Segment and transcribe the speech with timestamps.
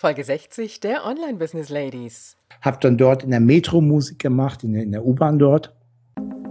[0.00, 2.36] Folge 60 der Online Business Ladies.
[2.60, 5.74] Hab dann dort in der Metro Musik gemacht, in der, in der U-Bahn dort.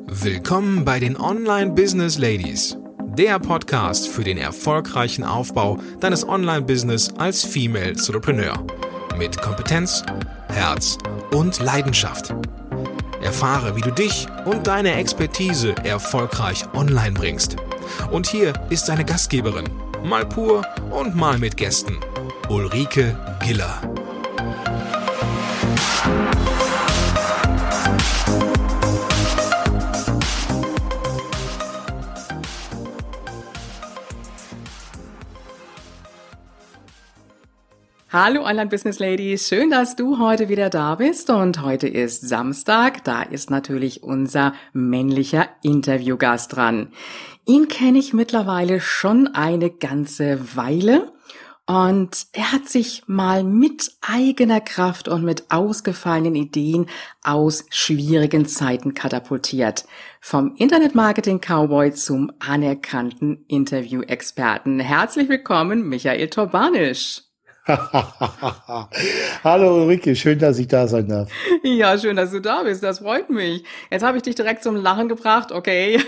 [0.05, 2.75] Willkommen bei den Online Business Ladies,
[3.17, 8.67] der Podcast für den erfolgreichen Aufbau deines Online-Business als Female Entrepreneur.
[9.17, 10.03] Mit Kompetenz,
[10.49, 10.97] Herz
[11.33, 12.35] und Leidenschaft.
[13.23, 17.55] Erfahre, wie du dich und deine Expertise erfolgreich online bringst.
[18.11, 19.69] Und hier ist deine Gastgeberin,
[20.03, 21.97] mal pur und mal mit Gästen,
[22.49, 23.81] Ulrike Giller.
[38.09, 43.03] Hallo Online Business Ladies, schön, dass du heute wieder da bist und heute ist Samstag,
[43.03, 46.93] da ist natürlich unser männlicher Interviewgast dran.
[47.45, 51.11] Ihn kenne ich mittlerweile schon eine ganze Weile
[51.67, 56.87] und er hat sich mal mit eigener Kraft und mit ausgefallenen Ideen
[57.23, 59.83] aus schwierigen Zeiten katapultiert.
[60.21, 64.79] Vom Internetmarketing-Cowboy zum anerkannten Interview-Experten.
[64.79, 67.23] Herzlich willkommen, Michael Torbanisch.
[69.43, 71.29] Hallo Ulrike, schön, dass ich da sein darf.
[71.63, 72.81] Ja, schön, dass du da bist.
[72.81, 73.65] Das freut mich.
[73.91, 76.01] Jetzt habe ich dich direkt zum Lachen gebracht, okay.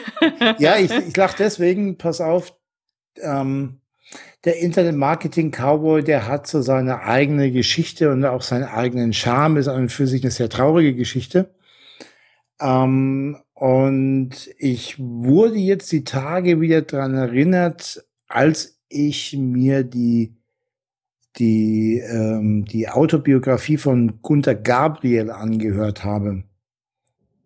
[0.57, 2.53] ja, ich, ich lache deswegen, pass auf,
[3.17, 3.81] ähm,
[4.45, 9.83] der Internet-Marketing-Cowboy, der hat so seine eigene Geschichte und auch seinen eigenen Charme, ist an
[9.83, 11.53] und für sich eine sehr traurige Geschichte.
[12.59, 20.35] Ähm, und ich wurde jetzt die Tage wieder dran erinnert, als ich mir die
[21.37, 26.43] die, ähm, die Autobiografie von Gunther Gabriel angehört habe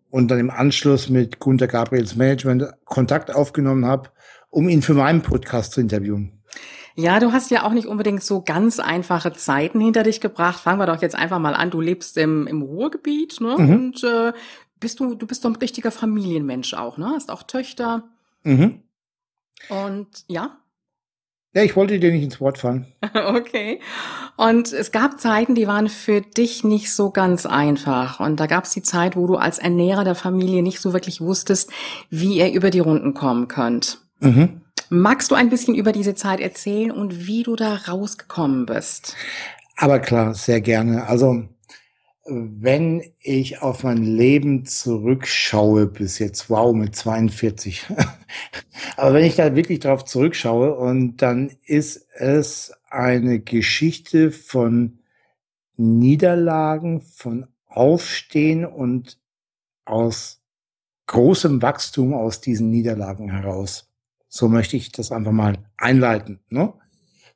[0.09, 4.09] und dann im Anschluss mit Gunther Gabriels Management Kontakt aufgenommen habe,
[4.49, 6.42] um ihn für meinen Podcast zu interviewen.
[6.95, 10.59] Ja, du hast ja auch nicht unbedingt so ganz einfache Zeiten hinter dich gebracht.
[10.59, 11.71] Fangen wir doch jetzt einfach mal an.
[11.71, 13.55] Du lebst im, im Ruhrgebiet, ne?
[13.57, 13.71] Mhm.
[13.71, 14.33] Und äh,
[14.79, 17.11] bist du, du bist doch ein richtiger Familienmensch auch, ne?
[17.15, 18.03] Hast auch Töchter.
[18.43, 18.83] Mhm.
[19.69, 20.57] Und ja.
[21.55, 22.85] Ja, ich wollte dir nicht ins Wort fallen.
[23.13, 23.79] Okay.
[24.37, 28.19] Und es gab Zeiten, die waren für dich nicht so ganz einfach.
[28.19, 31.21] Und da gab es die Zeit, wo du als Ernährer der Familie nicht so wirklich
[31.21, 31.71] wusstest,
[32.09, 34.01] wie ihr über die Runden kommen könnt.
[34.19, 34.62] Mhm.
[34.95, 39.15] Magst du ein bisschen über diese Zeit erzählen und wie du da rausgekommen bist?
[39.75, 41.07] Aber klar, sehr gerne.
[41.07, 41.49] Also
[42.25, 47.87] wenn ich auf mein Leben zurückschaue bis jetzt, wow, mit 42.
[48.95, 54.99] Aber wenn ich da wirklich drauf zurückschaue und dann ist es eine Geschichte von
[55.75, 59.17] Niederlagen, von Aufstehen und
[59.85, 60.39] aus
[61.07, 63.89] großem Wachstum aus diesen Niederlagen heraus.
[64.35, 66.39] So möchte ich das einfach mal einleiten.
[66.49, 66.73] Ne?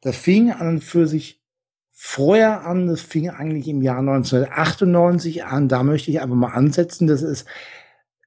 [0.01, 1.43] Das fing an für sich
[1.91, 2.87] vorher an.
[2.87, 5.67] Das fing eigentlich im Jahr 1998 an.
[5.67, 7.05] Da möchte ich einfach mal ansetzen.
[7.05, 7.45] Das ist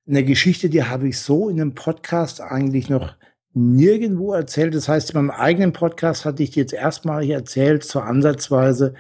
[0.06, 3.16] eine Geschichte, die habe ich so in einem Podcast eigentlich noch
[3.54, 4.72] nirgendwo erzählt.
[4.72, 8.94] Das heißt, in meinem eigenen Podcast hatte ich jetzt erstmalig erzählt, zur Ansatzweise,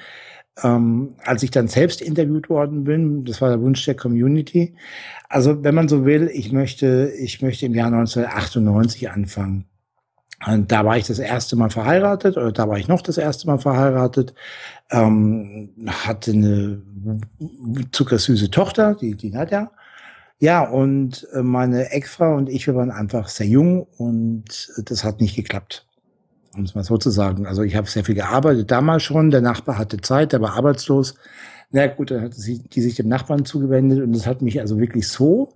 [0.62, 3.24] ähm, als ich dann selbst interviewt worden bin.
[3.24, 4.74] Das war der Wunsch der Community.
[5.28, 9.66] Also, wenn man so will, ich möchte, ich möchte im Jahr 1998 anfangen.
[10.46, 13.46] Und da war ich das erste Mal verheiratet, oder da war ich noch das erste
[13.46, 14.34] Mal verheiratet,
[14.90, 16.80] ähm, hatte eine
[17.92, 19.70] zuckersüße Tochter, die, die Nadja.
[20.38, 25.20] Ja, und äh, meine Ex-Frau und ich, wir waren einfach sehr jung und das hat
[25.20, 25.86] nicht geklappt.
[26.54, 27.46] Um es mal so zu sagen.
[27.46, 29.30] Also ich habe sehr viel gearbeitet damals schon.
[29.30, 31.14] Der Nachbar hatte Zeit, der war arbeitslos.
[31.70, 34.78] Na gut, dann hat sie, die sich dem Nachbarn zugewendet und das hat mich also
[34.78, 35.52] wirklich so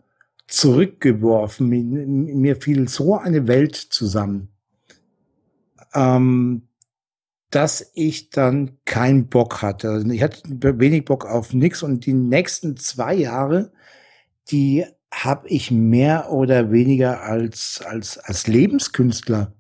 [0.47, 1.69] zurückgeworfen.
[1.69, 4.54] Mir, mir fiel so eine Welt zusammen
[5.94, 6.62] ähm,
[7.50, 9.88] dass ich dann keinen Bock hatte.
[9.91, 13.72] Also ich hatte wenig Bock auf nichts und die nächsten zwei Jahre,
[14.50, 19.53] die habe ich mehr oder weniger als, als, als Lebenskünstler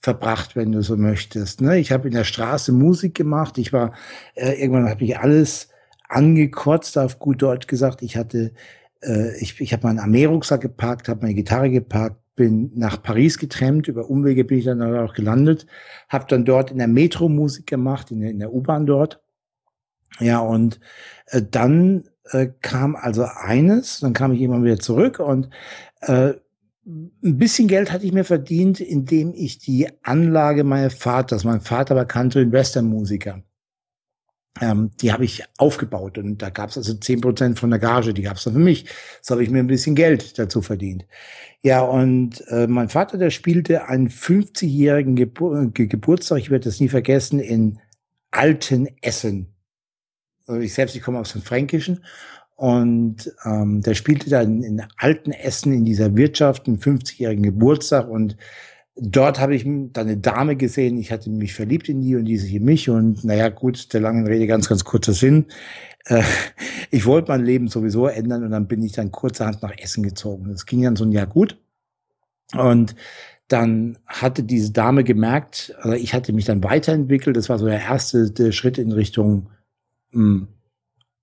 [0.00, 1.60] verbracht, wenn du so möchtest.
[1.60, 1.78] Ne?
[1.78, 3.58] Ich habe in der Straße Musik gemacht.
[3.58, 3.92] Ich war,
[4.34, 5.68] äh, irgendwann habe ich alles
[6.08, 8.02] angekotzt, auf gut Deutsch gesagt.
[8.02, 8.52] Ich hatte,
[9.02, 13.88] äh, ich, ich habe meinen Armeerucksack geparkt, habe meine Gitarre geparkt, bin nach Paris getrennt,
[13.88, 15.66] über Umwege bin ich dann auch gelandet,
[16.08, 19.20] habe dann dort in der Metro Musik gemacht, in der, in der U-Bahn dort.
[20.18, 20.80] Ja, und
[21.26, 25.50] äh, dann äh, kam also eines, dann kam ich immer wieder zurück und
[26.00, 26.32] äh,
[26.86, 31.94] ein bisschen Geld hatte ich mir verdient, indem ich die Anlage meines Vaters, mein Vater
[31.94, 33.42] war Country-Western-Musiker,
[34.60, 38.12] ähm, die habe ich aufgebaut und da gab es also zehn Prozent von der Gage,
[38.12, 38.86] die gab es dann für mich.
[39.22, 41.06] So habe ich mir ein bisschen Geld dazu verdient.
[41.62, 46.88] Ja, und äh, mein Vater, der spielte einen 50-jährigen Gebur Geburtstag, ich werde das nie
[46.88, 47.78] vergessen, in
[48.30, 49.54] alten Essen.
[50.46, 52.04] Also ich selbst, ich komme aus dem Fränkischen
[52.60, 58.06] und ähm, der spielte dann in alten Essen in dieser Wirtschaft einen 50-jährigen Geburtstag.
[58.06, 58.36] Und
[58.96, 62.36] dort habe ich dann eine Dame gesehen, ich hatte mich verliebt in die und die
[62.36, 62.90] sich in mich.
[62.90, 65.46] Und naja gut, der langen Rede ganz, ganz kurzer Sinn.
[66.04, 66.22] Äh,
[66.90, 68.44] ich wollte mein Leben sowieso ändern.
[68.44, 70.50] Und dann bin ich dann kurzerhand nach Essen gezogen.
[70.50, 71.56] Das ging dann so ein Jahr gut.
[72.52, 72.94] Und
[73.48, 77.80] dann hatte diese Dame gemerkt, also ich hatte mich dann weiterentwickelt, das war so der
[77.80, 79.48] erste der Schritt in Richtung,
[80.10, 80.48] mh, hm,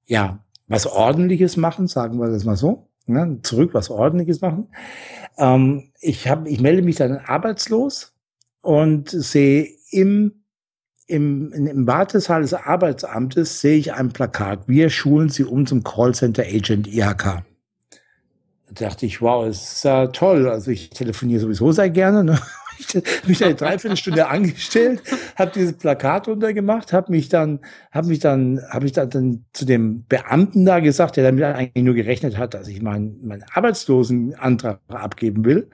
[0.07, 3.39] ja, was Ordentliches machen, sagen wir das mal so, ne?
[3.43, 4.67] zurück was Ordentliches machen.
[5.37, 8.13] Ähm, ich, hab, ich melde mich dann arbeitslos
[8.61, 10.33] und sehe im
[11.07, 14.67] im, im Wartesaal des Arbeitsamtes sehe ich ein Plakat.
[14.67, 17.23] Wir schulen Sie um zum Callcenter Agent IHK.
[17.23, 17.43] Da
[18.73, 20.49] dachte ich, wow, ist ja toll.
[20.49, 22.25] Also ich telefoniere sowieso sehr gerne.
[22.25, 22.39] Ne?
[22.93, 25.01] Habe mich eine Dreiviertelstunde angestellt,
[25.35, 27.59] habe dieses Plakat runtergemacht, habe mich dann,
[27.91, 31.83] habe mich dann, habe ich dann, dann zu dem Beamten da gesagt, der damit eigentlich
[31.83, 35.69] nur gerechnet hat, dass ich meinen, meinen Arbeitslosenantrag abgeben will.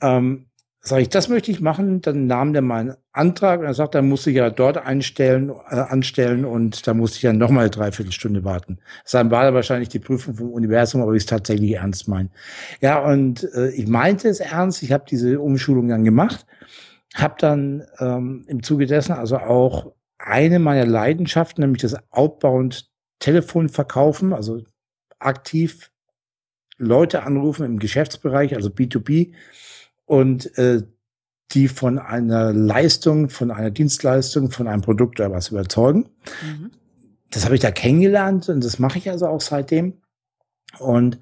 [0.00, 0.46] Ähm,
[0.86, 4.08] Sag ich, das möchte ich machen, dann nahm der meinen Antrag und er sagt, dann
[4.08, 8.44] muss ich ja dort einstellen, äh, anstellen und da musste ich dann nochmal eine Dreiviertelstunde
[8.44, 8.78] warten.
[9.10, 12.30] Dann war wahrscheinlich die Prüfung vom Universum, aber ich es tatsächlich ernst meine.
[12.80, 16.46] Ja, und äh, ich meinte es ernst, ich habe diese Umschulung dann gemacht,
[17.16, 22.88] habe dann ähm, im Zuge dessen also auch eine meiner Leidenschaften, nämlich das Outbound
[23.18, 24.62] Telefon verkaufen, also
[25.18, 25.90] aktiv
[26.78, 29.32] Leute anrufen im Geschäftsbereich, also B2B,
[30.06, 30.82] und äh,
[31.52, 36.06] die von einer Leistung, von einer Dienstleistung, von einem Produkt oder was überzeugen.
[36.42, 36.70] Mhm.
[37.30, 39.94] Das habe ich da kennengelernt und das mache ich also auch seitdem.
[40.78, 41.18] Und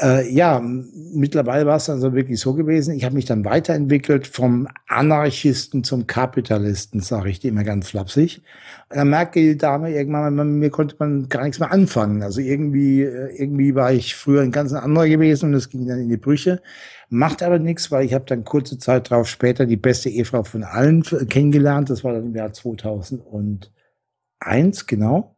[0.00, 2.94] äh, ja, mittlerweile war es dann so wirklich so gewesen.
[2.94, 8.42] Ich habe mich dann weiterentwickelt vom Anarchisten zum Kapitalisten, sage ich dir immer ganz flapsig.
[8.90, 12.22] Und dann merkte die Dame irgendwann, mit mir konnte man gar nichts mehr anfangen.
[12.22, 16.00] Also irgendwie, äh, irgendwie war ich früher ein ganz anderer gewesen und es ging dann
[16.00, 16.60] in die Brüche.
[17.08, 20.64] Macht aber nichts, weil ich habe dann kurze Zeit drauf später die beste Ehefrau von
[20.64, 21.90] allen kennengelernt.
[21.90, 23.70] Das war dann im Jahr 2001,
[24.86, 25.36] genau.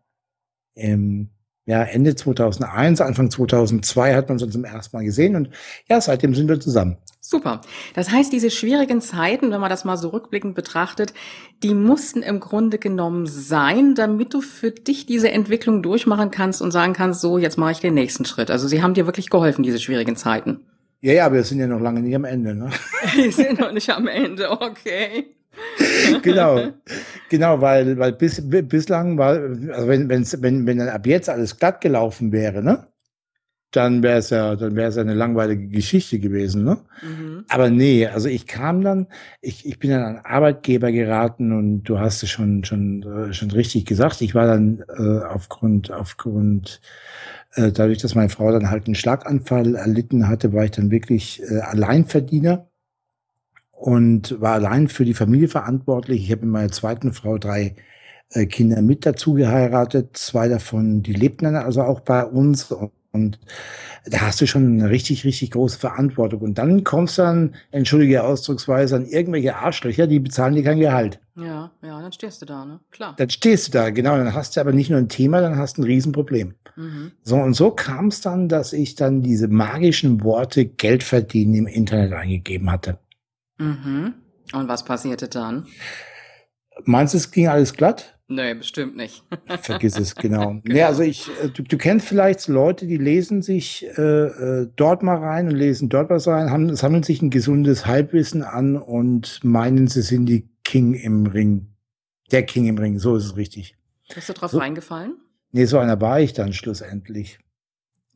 [0.74, 1.30] Ähm,
[1.68, 5.50] ja, Ende 2001, Anfang 2002 hat man uns zum ersten Mal gesehen und
[5.88, 6.96] ja, seitdem sind wir zusammen.
[7.20, 7.60] Super.
[7.94, 11.12] Das heißt, diese schwierigen Zeiten, wenn man das mal so rückblickend betrachtet,
[11.64, 16.70] die mussten im Grunde genommen sein, damit du für dich diese Entwicklung durchmachen kannst und
[16.70, 18.48] sagen kannst, so, jetzt mache ich den nächsten Schritt.
[18.48, 20.60] Also sie haben dir wirklich geholfen, diese schwierigen Zeiten.
[21.06, 22.68] Ja, ja, wir sind ja noch lange nicht am Ende, ne?
[23.14, 25.36] wir sind noch nicht am Ende, okay.
[26.22, 26.72] genau,
[27.28, 31.60] genau, weil, weil bis, bislang war, also wenn, wenn's, wenn, wenn dann ab jetzt alles
[31.60, 32.88] glatt gelaufen wäre, ne?
[33.70, 36.78] Dann wäre es ja, dann wäre es eine langweilige Geschichte gewesen, ne?
[37.02, 37.44] Mhm.
[37.50, 39.06] Aber nee, also ich kam dann,
[39.40, 43.52] ich, ich bin dann an Arbeitgeber geraten und du hast es schon, schon, äh, schon
[43.52, 44.22] richtig gesagt.
[44.22, 46.80] Ich war dann äh, aufgrund, aufgrund,
[47.56, 51.42] äh, dadurch, dass meine Frau dann halt einen Schlaganfall erlitten hatte, war ich dann wirklich
[51.42, 52.68] äh, Alleinverdiener
[53.72, 56.24] und war allein für die Familie verantwortlich.
[56.24, 57.74] Ich habe mit meiner zweiten Frau drei
[58.30, 60.16] äh, Kinder mit dazu geheiratet.
[60.16, 62.72] Zwei davon, die lebten dann also auch bei uns.
[62.72, 62.92] Und
[64.08, 66.40] da hast du schon eine richtig, richtig große Verantwortung.
[66.40, 71.20] Und dann kommst du dann, entschuldige Ausdrucksweise, an irgendwelche Arschlöcher, die bezahlen dir kein Gehalt.
[71.34, 72.80] Ja, ja, dann stehst du da, ne?
[72.90, 73.14] Klar.
[73.18, 74.16] Dann stehst du da, genau.
[74.16, 76.54] Dann hast du aber nicht nur ein Thema, dann hast du ein Riesenproblem.
[76.76, 77.12] Mhm.
[77.22, 81.66] So, und so kam es dann, dass ich dann diese magischen Worte Geld verdienen im
[81.66, 82.98] Internet eingegeben hatte.
[83.58, 84.14] Mhm.
[84.52, 85.66] Und was passierte dann?
[86.84, 88.15] Meinst du, es ging alles glatt?
[88.28, 89.22] Nee, bestimmt nicht.
[89.60, 90.48] Vergiss es, genau.
[90.48, 90.62] genau.
[90.64, 95.04] Nee, also ich, äh, du, du kennst vielleicht Leute, die lesen sich äh, äh, dort
[95.04, 98.76] mal rein und lesen dort was rein, haben, es handelt sich ein gesundes Halbwissen an
[98.76, 101.68] und meinen, sie sind die King im Ring.
[102.32, 103.76] Der King im Ring, so ist es richtig.
[104.12, 105.16] Bist du drauf so, reingefallen?
[105.52, 107.38] Nee, so einer war ich dann schlussendlich.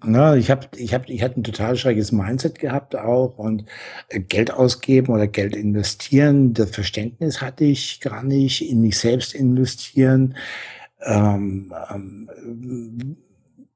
[0.02, 3.66] Na, ich habe, ich habe, ich hatte ein total schräges Mindset gehabt auch und
[4.08, 6.54] äh, Geld ausgeben oder Geld investieren.
[6.54, 10.36] Das Verständnis hatte ich gar nicht in mich selbst investieren.
[11.02, 13.16] Ähm, ähm,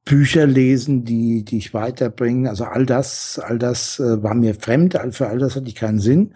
[0.04, 2.46] Bücher lesen, die, die ich weiterbringen.
[2.46, 4.98] Also all das, all das äh, war mir fremd.
[5.10, 6.34] Für all das hatte ich keinen Sinn.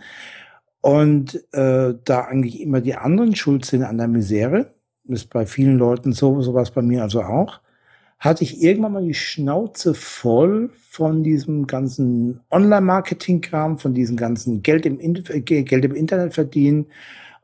[0.83, 5.79] Und äh, da eigentlich immer die anderen schuld sind an der Misere, ist bei vielen
[5.79, 7.61] Leuten so, sowas bei mir also auch
[8.19, 14.87] hatte ich irgendwann mal die Schnauze voll von diesem ganzen Online-Marketing-Kram, von diesem ganzen Geld
[14.87, 16.87] im, äh, Geld im Internet verdienen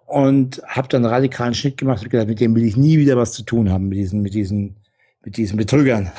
[0.07, 3.16] und habe dann einen radikalen Schnitt gemacht und gedacht, mit dem will ich nie wieder
[3.16, 4.76] was zu tun haben, mit diesen, mit diesen,
[5.25, 6.11] mit diesen Betrügern.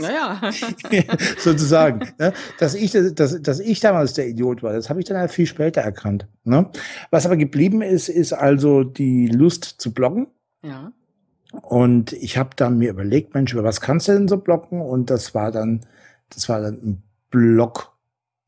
[0.00, 0.40] Naja.
[1.38, 2.08] Sozusagen.
[2.18, 2.32] Ne?
[2.58, 5.46] Dass, ich, dass, dass ich damals der Idiot war, das habe ich dann halt viel
[5.46, 6.26] später erkannt.
[6.44, 6.70] Ne?
[7.10, 10.26] Was aber geblieben ist, ist also die Lust zu bloggen
[10.64, 10.92] Ja.
[11.60, 14.80] Und ich habe dann mir überlegt, Mensch, über was kannst du denn so blocken?
[14.80, 15.84] Und das war dann,
[16.30, 17.92] das war dann ein Blog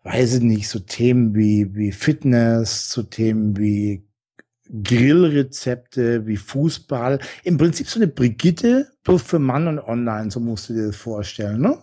[0.04, 4.06] weiß ich nicht, so Themen wie wie Fitness, so Themen wie
[4.84, 7.20] Grillrezepte, wie Fußball.
[7.44, 10.96] Im Prinzip so eine Brigitte, bloß für Mann und online, so musst du dir das
[10.96, 11.78] vorstellen, ne?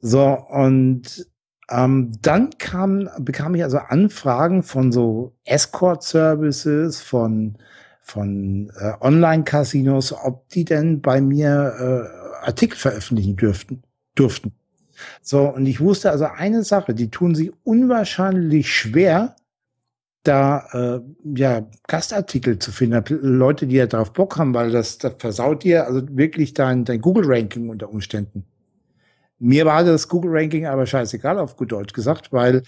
[0.00, 1.26] So, und
[1.70, 7.58] ähm, dann kam, bekam ich also Anfragen von so Escort-Services, von
[8.08, 13.82] von äh, Online-Casinos, ob die denn bei mir äh, Artikel veröffentlichen dürften,
[14.14, 14.52] durften.
[15.22, 19.36] So, und ich wusste also eine Sache, die tun sich unwahrscheinlich schwer,
[20.24, 25.14] da äh, ja Gastartikel zu finden, Leute, die ja darauf Bock haben, weil das, das
[25.18, 28.44] versaut dir also wirklich dein, dein Google-Ranking unter Umständen.
[29.38, 32.62] Mir war das Google-Ranking aber scheißegal, auf gut Deutsch gesagt, weil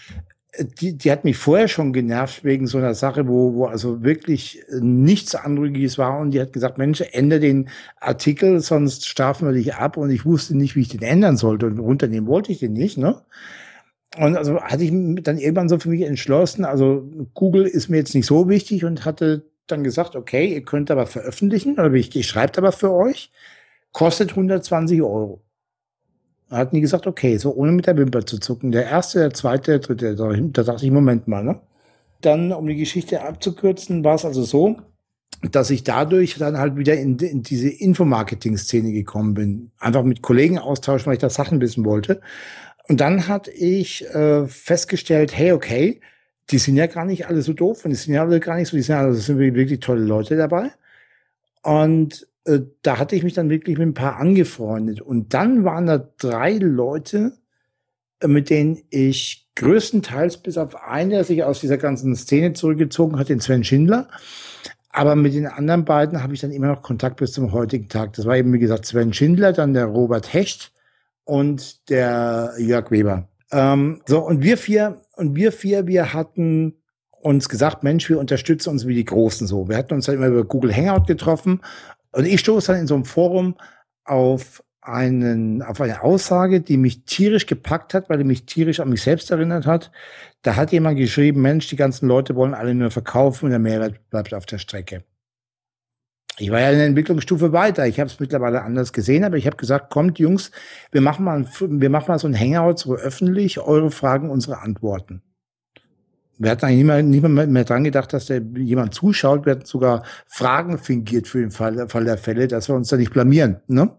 [0.59, 4.61] die, die hat mich vorher schon genervt wegen so einer Sache, wo, wo also wirklich
[4.79, 9.75] nichts Anrügiges war und die hat gesagt, Mensch, ändere den Artikel, sonst strafen wir dich
[9.75, 12.73] ab und ich wusste nicht, wie ich den ändern sollte und runternehmen wollte ich den
[12.73, 13.21] nicht, ne?
[14.17, 14.91] Und also hatte ich
[15.23, 19.05] dann irgendwann so für mich entschlossen, also Google ist mir jetzt nicht so wichtig und
[19.05, 23.31] hatte dann gesagt, okay, ihr könnt aber veröffentlichen, oder ich, ich schreibe aber für euch,
[23.93, 25.41] kostet 120 Euro.
[26.51, 28.71] Hatten die gesagt, okay, so ohne mit der Wimper zu zucken.
[28.71, 31.59] Der erste, der zweite, der dritte, da dachte ich, Moment mal, ne?
[32.19, 34.75] Dann, um die Geschichte abzukürzen, war es also so,
[35.49, 39.71] dass ich dadurch dann halt wieder in, in diese Infomarketing-Szene gekommen bin.
[39.79, 42.21] Einfach mit Kollegen austauschen, weil ich da Sachen wissen wollte.
[42.87, 46.01] Und dann hatte ich äh, festgestellt, hey, okay,
[46.49, 48.67] die sind ja gar nicht alle so doof und die sind ja alle gar nicht
[48.67, 50.71] so, die sind, also sind wirklich tolle Leute dabei.
[51.63, 55.01] Und äh, da hatte ich mich dann wirklich mit ein paar angefreundet.
[55.01, 57.33] Und dann waren da drei Leute,
[58.19, 63.19] äh, mit denen ich größtenteils bis auf einen, der sich aus dieser ganzen Szene zurückgezogen
[63.19, 64.07] hat, den Sven Schindler.
[64.89, 68.13] Aber mit den anderen beiden habe ich dann immer noch Kontakt bis zum heutigen Tag.
[68.13, 70.73] Das war eben, wie gesagt, Sven Schindler, dann der Robert Hecht
[71.23, 73.29] und der Jörg Weber.
[73.51, 76.75] Ähm, so, und wir vier, und wir vier, wir hatten
[77.21, 79.69] uns gesagt, Mensch, wir unterstützen uns wie die Großen so.
[79.69, 81.61] Wir hatten uns dann immer über Google Hangout getroffen
[82.11, 83.55] und ich stoße dann in so einem Forum
[84.03, 88.89] auf einen, auf eine Aussage, die mich tierisch gepackt hat, weil die mich tierisch an
[88.89, 89.91] mich selbst erinnert hat.
[90.41, 94.09] Da hat jemand geschrieben, Mensch, die ganzen Leute wollen alle nur verkaufen und der Mehrwert
[94.09, 95.03] bleibt auf der Strecke.
[96.39, 97.85] Ich war ja in der Entwicklungsstufe weiter.
[97.85, 100.51] Ich habe es mittlerweile anders gesehen, aber ich habe gesagt, kommt Jungs,
[100.91, 105.21] wir machen mal, wir machen mal so ein Hangout so öffentlich, eure Fragen, unsere Antworten.
[106.41, 109.45] Wir hatten eigentlich niemand, niemand mehr dran gedacht, dass da jemand zuschaut.
[109.45, 112.97] Wir hatten sogar Fragen fingiert für den Fall, Fall der Fälle, dass wir uns da
[112.97, 113.61] nicht blamieren.
[113.67, 113.95] Ne?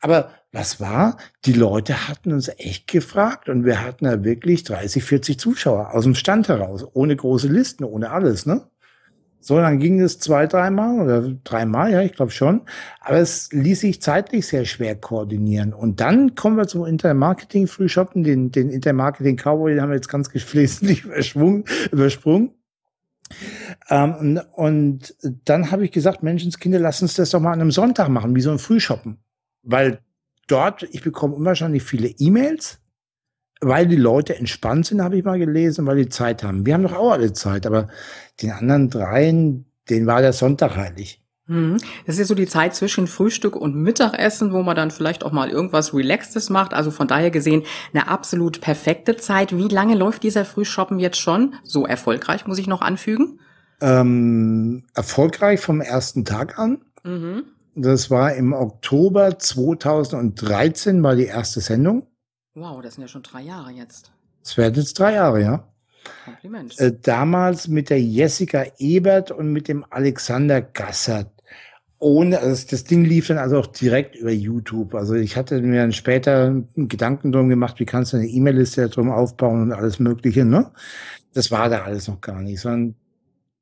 [0.00, 1.16] Aber was war?
[1.46, 6.04] Die Leute hatten uns echt gefragt und wir hatten da wirklich 30, 40 Zuschauer aus
[6.04, 8.44] dem Stand heraus, ohne große Listen, ohne alles.
[8.44, 8.68] Ne?
[9.40, 12.62] So, dann ging es zwei, dreimal oder dreimal, ja, ich glaube schon.
[13.00, 15.72] Aber es ließ sich zeitlich sehr schwer koordinieren.
[15.72, 21.04] Und dann kommen wir zum Intermarketing-Frühshoppen, den, den Intermarketing-Cowboy, den haben wir jetzt ganz geflissentlich
[21.92, 22.54] übersprungen.
[23.88, 25.14] Ähm, und
[25.44, 28.40] dann habe ich gesagt, Menschenskinder, lass uns das doch mal an einem Sonntag machen, wie
[28.40, 29.18] so ein Frühshoppen.
[29.62, 30.00] Weil
[30.46, 32.80] dort, ich bekomme unwahrscheinlich viele E-Mails,
[33.60, 36.64] weil die Leute entspannt sind, habe ich mal gelesen, weil die Zeit haben.
[36.64, 37.88] Wir haben doch auch alle Zeit, aber
[38.42, 41.22] den anderen dreien, den war der Sonntag heilig.
[41.48, 41.78] Mhm.
[42.06, 45.32] Das ist ja so die Zeit zwischen Frühstück und Mittagessen, wo man dann vielleicht auch
[45.32, 46.74] mal irgendwas Relaxtes macht.
[46.74, 47.62] Also von daher gesehen
[47.92, 49.56] eine absolut perfekte Zeit.
[49.56, 51.54] Wie lange läuft dieser Frühshoppen jetzt schon?
[51.64, 53.40] So erfolgreich, muss ich noch anfügen?
[53.80, 56.82] Ähm, erfolgreich vom ersten Tag an.
[57.02, 57.44] Mhm.
[57.74, 62.06] Das war im Oktober 2013 war die erste Sendung.
[62.58, 64.10] Wow, das sind ja schon drei Jahre jetzt.
[64.42, 65.64] Es werden jetzt drei Jahre, ja.
[66.24, 66.78] Kompliment.
[66.80, 71.30] Äh, damals mit der Jessica Ebert und mit dem Alexander Gassert.
[72.00, 74.94] Ohne, also das Ding lief dann also auch direkt über YouTube.
[74.94, 79.10] Also ich hatte mir dann später Gedanken drum gemacht, wie kannst du eine E-Mail-Liste drum
[79.10, 80.70] aufbauen und alles Mögliche, ne?
[81.34, 82.94] Das war da alles noch gar nicht, sondern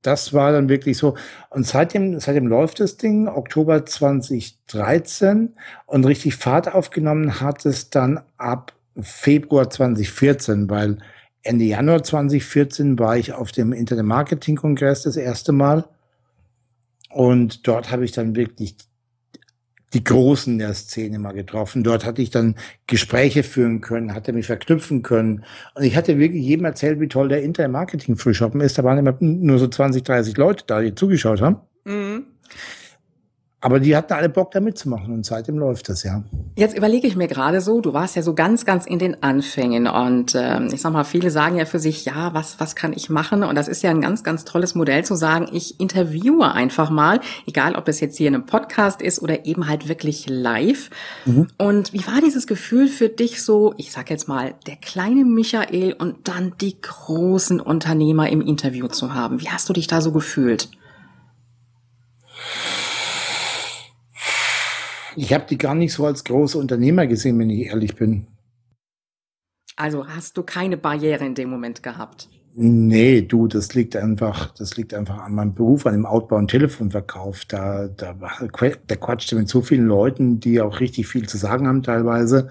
[0.03, 1.17] das war dann wirklich so.
[1.51, 5.55] Und seitdem, seitdem läuft das Ding, Oktober 2013
[5.87, 10.99] und richtig Fahrt aufgenommen hat es dann ab Februar 2014, weil
[11.43, 15.89] Ende Januar 2014 war ich auf dem Internet Marketing Kongress das erste Mal.
[17.11, 18.77] Und dort habe ich dann wirklich
[19.95, 21.85] die Großen der Szene mal getroffen.
[21.85, 25.45] Dort hatte ich dann Gespräche führen können, hatte mich verknüpfen können.
[25.75, 28.77] Und ich hatte wirklich jedem erzählt, wie toll der Internet-Marketing-Frühshoppen ist.
[28.79, 31.61] Da waren immer nur so 20, 30 Leute da, die zugeschaut haben.
[31.85, 32.25] Mhm.
[33.63, 36.23] Aber die hatten alle Bock da mitzumachen und seitdem läuft das ja.
[36.57, 39.87] Jetzt überlege ich mir gerade so, du warst ja so ganz, ganz in den Anfängen
[39.87, 43.09] und ähm, ich sag mal, viele sagen ja für sich, ja, was, was kann ich
[43.09, 43.43] machen?
[43.43, 47.21] Und das ist ja ein ganz, ganz tolles Modell zu sagen, ich interviewe einfach mal,
[47.47, 50.91] egal ob es jetzt hier in einem Podcast ist oder eben halt wirklich live.
[51.25, 51.47] Mhm.
[51.57, 55.95] Und wie war dieses Gefühl für dich so, ich sag jetzt mal, der kleine Michael
[55.95, 59.41] und dann die großen Unternehmer im Interview zu haben?
[59.41, 60.69] Wie hast du dich da so gefühlt?
[65.17, 68.27] Ich habe die gar nicht so als große Unternehmer gesehen, wenn ich ehrlich bin.
[69.75, 72.29] Also hast du keine Barriere in dem Moment gehabt?
[72.55, 76.51] Nee, du, das liegt einfach, das liegt einfach an meinem Beruf, an dem Outbau- und
[76.51, 77.45] Telefonverkauf.
[77.45, 81.83] Da, da, da quatschte mit so vielen Leuten, die auch richtig viel zu sagen haben
[81.83, 82.49] teilweise.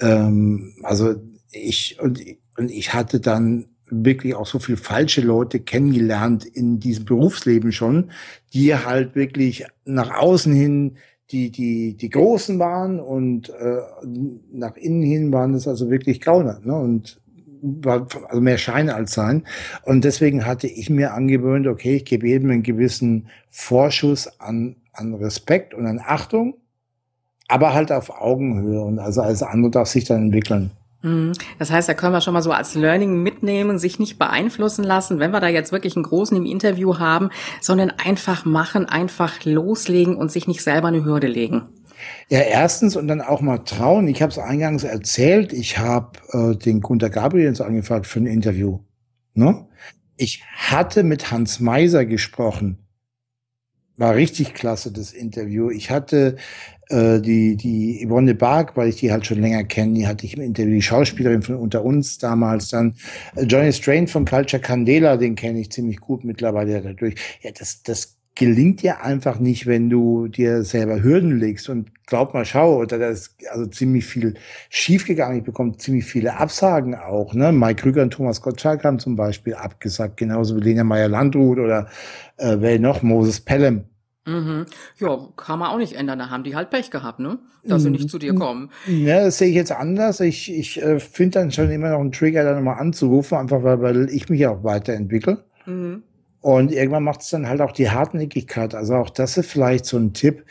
[0.00, 1.16] Ähm, also
[1.50, 2.20] ich, und,
[2.56, 8.12] und ich hatte dann wirklich auch so viel falsche Leute kennengelernt in diesem Berufsleben schon,
[8.52, 10.96] die halt wirklich nach außen hin
[11.30, 13.80] die, die, die Großen waren und äh,
[14.52, 16.60] nach innen hin waren es also wirklich Gauner.
[16.64, 16.74] Ne?
[16.74, 17.20] Und
[17.62, 19.44] war also mehr Schein als Sein.
[19.84, 25.14] Und deswegen hatte ich mir angewöhnt, okay, ich gebe jedem einen gewissen Vorschuss an, an
[25.14, 26.54] Respekt und an Achtung,
[27.48, 28.80] aber halt auf Augenhöhe.
[28.80, 30.70] Und also alles andere darf sich dann entwickeln.
[31.02, 31.32] Mhm.
[31.58, 35.18] Das heißt, da können wir schon mal so als Learning mitnehmen, sich nicht beeinflussen lassen,
[35.18, 37.30] wenn wir da jetzt wirklich einen Großen im Interview haben,
[37.60, 41.68] sondern einfach machen, einfach loslegen und sich nicht selber eine Hürde legen.
[42.28, 44.08] Ja, erstens und dann auch mal trauen.
[44.08, 48.80] Ich habe es eingangs erzählt, ich habe äh, den Gunter Gabriels angefragt für ein Interview.
[49.34, 49.66] Ne?
[50.16, 52.78] Ich hatte mit Hans Meiser gesprochen.
[54.00, 55.68] War richtig klasse, das Interview.
[55.68, 56.36] Ich hatte
[56.88, 60.38] äh, die, die Yvonne Bark, weil ich die halt schon länger kenne, die hatte ich
[60.38, 62.94] im Interview, die Schauspielerin von unter uns damals, dann
[63.36, 67.14] äh, Johnny Strain von Culture Candela, den kenne ich ziemlich gut mittlerweile dadurch.
[67.42, 71.68] Ja, das, das gelingt dir einfach nicht, wenn du dir selber Hürden legst.
[71.68, 74.32] Und glaub mal, schau, da ist also ziemlich viel
[74.70, 75.40] schiefgegangen.
[75.40, 77.34] Ich bekomme ziemlich viele Absagen auch.
[77.34, 77.52] Ne?
[77.52, 81.88] Mike Krüger und Thomas Gottschalk haben zum Beispiel abgesagt, genauso wie Lena Meyer-Landrut oder
[82.38, 83.89] äh, wer noch, Moses Pelham.
[84.30, 84.66] Mhm.
[84.98, 86.18] Ja, kann man auch nicht ändern.
[86.18, 87.38] Da haben die halt Pech gehabt, ne?
[87.64, 88.70] Dass sie nicht zu dir kommen.
[88.86, 90.20] Ja, das sehe ich jetzt anders.
[90.20, 93.82] Ich, ich äh, finde dann schon immer noch einen Trigger, da nochmal anzurufen, einfach weil,
[93.82, 95.44] weil ich mich auch weiterentwickle.
[95.66, 96.02] Mhm.
[96.40, 98.74] Und irgendwann macht es dann halt auch die Hartnäckigkeit.
[98.74, 100.44] Also auch das ist vielleicht so ein Tipp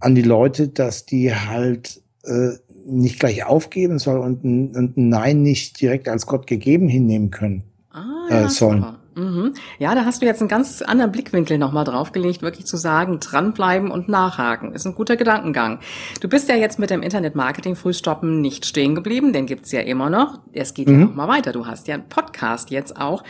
[0.00, 2.50] an die Leute, dass die halt äh,
[2.84, 7.30] nicht gleich aufgeben sollen und ein, und ein Nein nicht direkt als Gott gegeben hinnehmen
[7.30, 8.82] können ah, ja, äh, sollen.
[8.82, 9.00] Super.
[9.16, 9.54] Mhm.
[9.78, 13.90] Ja, da hast du jetzt einen ganz anderen Blickwinkel nochmal draufgelegt, wirklich zu sagen, dranbleiben
[13.90, 14.72] und nachhaken.
[14.72, 15.80] Ist ein guter Gedankengang.
[16.20, 20.40] Du bist ja jetzt mit dem Internet-Marketing-Frühstoppen nicht stehen geblieben, den gibt's ja immer noch.
[20.52, 21.00] Es geht mhm.
[21.00, 21.52] ja nochmal weiter.
[21.52, 23.22] Du hast ja einen Podcast jetzt auch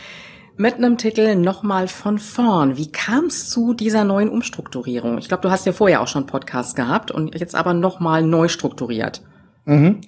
[0.57, 2.77] mit einem Titel nochmal von vorn.
[2.77, 5.17] Wie kam es zu dieser neuen Umstrukturierung?
[5.17, 8.47] Ich glaube, du hast ja vorher auch schon Podcast gehabt und jetzt aber nochmal neu
[8.47, 9.21] strukturiert.
[9.65, 10.01] Mhm.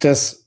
[0.00, 0.46] Das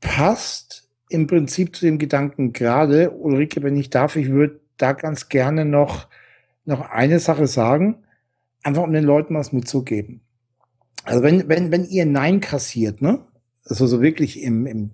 [0.00, 0.71] passt
[1.12, 5.64] im Prinzip zu dem Gedanken gerade, Ulrike, wenn ich darf, ich würde da ganz gerne
[5.64, 6.08] noch,
[6.64, 8.04] noch eine Sache sagen,
[8.62, 10.20] einfach um den Leuten was mitzugeben.
[11.04, 13.20] Also wenn, wenn, wenn ihr Nein kassiert, ne?
[13.64, 14.90] Also so wirklich im, im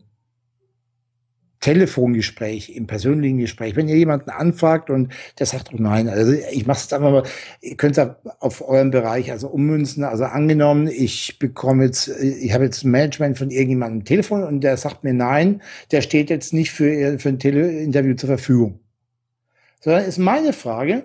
[1.60, 6.66] Telefongespräch, im persönlichen Gespräch, wenn ihr jemanden anfragt und der sagt, oh nein, also ich
[6.66, 7.22] mache es einfach mal,
[7.60, 8.06] ihr könnt es
[8.40, 13.38] auf euren Bereich also ummünzen, also angenommen, ich bekomme jetzt, ich habe jetzt ein Management
[13.38, 17.38] von irgendjemandem Telefon und der sagt mir nein, der steht jetzt nicht für, für ein
[17.38, 18.80] Teleinterview zur Verfügung.
[19.80, 21.04] Sondern ist meine Frage,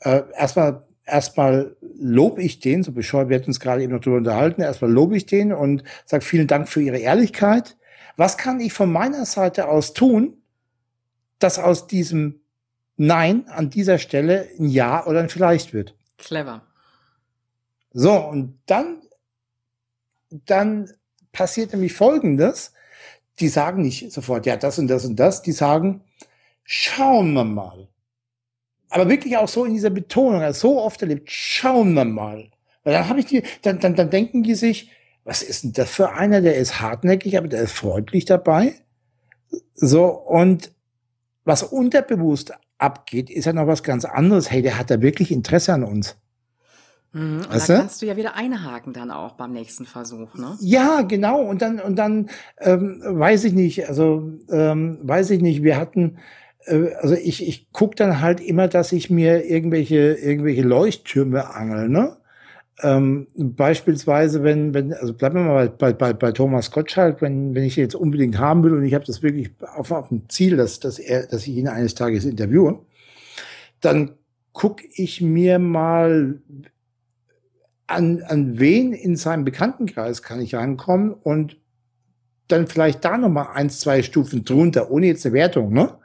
[0.00, 4.18] äh, erstmal erstmal lobe ich den, so bescheuert, wir hatten uns gerade eben noch darüber
[4.18, 7.76] unterhalten, erstmal lobe ich den und sage vielen Dank für Ihre Ehrlichkeit
[8.16, 10.42] was kann ich von meiner Seite aus tun,
[11.38, 12.40] dass aus diesem
[12.96, 15.94] Nein an dieser Stelle ein Ja oder ein Vielleicht wird?
[16.18, 16.62] Clever.
[17.92, 19.02] So, und dann,
[20.30, 20.92] dann
[21.32, 22.72] passiert nämlich Folgendes.
[23.40, 25.42] Die sagen nicht sofort, ja, das und das und das.
[25.42, 26.02] Die sagen,
[26.64, 27.88] schauen wir mal.
[28.90, 32.50] Aber wirklich auch so in dieser Betonung, also so oft erlebt, schauen wir mal.
[32.84, 34.90] Weil dann habe ich die, dann, dann, dann denken die sich,
[35.24, 36.40] was ist denn das für einer?
[36.40, 38.74] Der ist hartnäckig, aber der ist freundlich dabei.
[39.74, 40.72] So, und
[41.44, 44.50] was unterbewusst abgeht, ist ja noch was ganz anderes.
[44.50, 46.16] Hey, der hat da wirklich Interesse an uns.
[47.12, 50.56] Mhm, und weißt da kannst du ja wieder einhaken dann auch beim nächsten Versuch, ne?
[50.60, 51.40] Ja, genau.
[51.42, 53.88] Und dann und dann ähm, weiß ich nicht.
[53.88, 55.62] Also ähm, weiß ich nicht.
[55.62, 56.18] Wir hatten
[56.64, 61.88] äh, also ich ich guck dann halt immer, dass ich mir irgendwelche irgendwelche Leuchttürme angel,
[61.90, 62.16] ne?
[62.80, 67.64] Ähm, beispielsweise, wenn, wenn, also bleiben wir mal bei, bei, bei Thomas Gottschalk, wenn, wenn
[67.64, 70.56] ich ihn jetzt unbedingt haben will und ich habe das wirklich auf, auf dem Ziel,
[70.56, 72.80] dass, dass, er, dass ich ihn eines Tages interviewe,
[73.80, 74.12] dann
[74.52, 76.40] gucke ich mir mal
[77.86, 81.58] an, an wen in seinem Bekanntenkreis kann ich rankommen und
[82.48, 85.98] dann vielleicht da nochmal eins, zwei Stufen drunter, ohne jetzt eine Wertung, ne?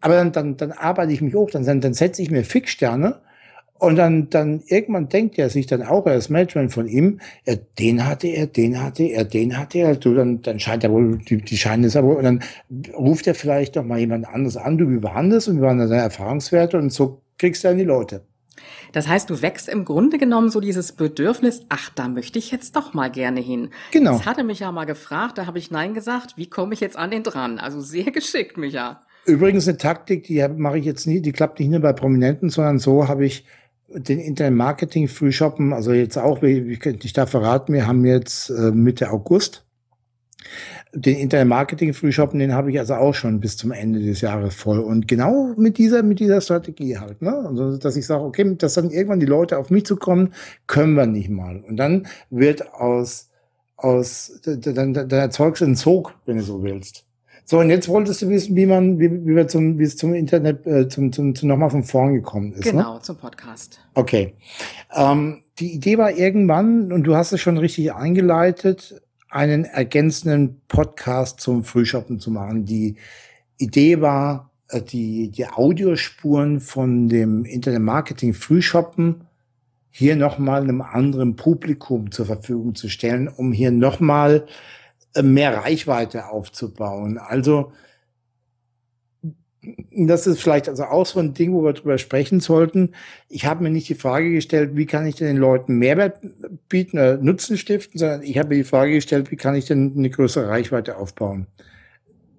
[0.00, 3.20] Aber dann, dann, dann arbeite ich mich hoch, dann, dann setze ich mir Fixsterne
[3.78, 7.54] und dann, dann irgendwann denkt er sich dann auch, er ist Management von ihm, ja,
[7.78, 11.18] den hatte er, den hatte er, den hatte er, du, dann, dann scheint er wohl,
[11.18, 12.42] die, die scheinen es aber, und dann
[12.94, 16.90] ruft er vielleicht doch mal jemand anderes an, du, das und waren deine Erfahrungswerte und
[16.90, 18.22] so kriegst du dann die Leute.
[18.92, 22.76] Das heißt, du wächst im Grunde genommen so dieses Bedürfnis, ach, da möchte ich jetzt
[22.76, 23.70] doch mal gerne hin.
[23.92, 24.12] Genau.
[24.12, 26.96] Das hatte mich ja mal gefragt, da habe ich Nein gesagt, wie komme ich jetzt
[26.96, 27.58] an den dran?
[27.58, 29.02] Also sehr geschickt, Micha.
[29.26, 32.78] Übrigens eine Taktik, die mache ich jetzt nie, die klappt nicht nur bei Prominenten, sondern
[32.78, 33.44] so habe ich
[33.88, 39.64] den Internet-Marketing-Frühshoppen, also jetzt auch, ich darf verraten, wir haben jetzt äh, Mitte August.
[40.92, 44.78] Den Internet-Marketing-Frühshoppen, den habe ich also auch schon bis zum Ende des Jahres voll.
[44.80, 47.32] Und genau mit dieser, mit dieser Strategie halt, ne?
[47.32, 50.32] Also, dass ich sage, okay, dass dann irgendwann die Leute auf mich zu kommen,
[50.66, 51.62] können wir nicht mal.
[51.68, 53.28] Und dann wird aus,
[53.76, 57.05] aus, dann, dann erzeugst du einen Zug, wenn du so willst.
[57.48, 60.14] So, und jetzt wolltest du wissen, wie man, wie, wie wir zum, wie es zum
[60.14, 62.64] Internet, äh, zum, zum, zum nochmal von vorn gekommen ist.
[62.64, 62.72] Ne?
[62.72, 63.02] Genau, ne?
[63.02, 63.78] zum Podcast.
[63.94, 64.34] Okay.
[64.92, 71.40] Ähm, die Idee war irgendwann, und du hast es schon richtig eingeleitet, einen ergänzenden Podcast
[71.40, 72.64] zum Frühshoppen zu machen.
[72.64, 72.96] Die
[73.58, 79.20] Idee war, äh, die, die Audiospuren von dem Internet Marketing Frühshoppen
[79.92, 84.50] hier nochmal einem anderen Publikum zur Verfügung zu stellen, um hier nochmal äh,
[85.22, 87.18] mehr Reichweite aufzubauen.
[87.18, 87.72] Also
[89.90, 92.92] das ist vielleicht also auch so ein Ding, wo wir drüber sprechen sollten.
[93.28, 96.20] Ich habe mir nicht die Frage gestellt, wie kann ich denn den Leuten Mehrwert
[96.68, 99.94] bieten oder Nutzen stiften, sondern ich habe mir die Frage gestellt, wie kann ich denn
[99.96, 101.46] eine größere Reichweite aufbauen?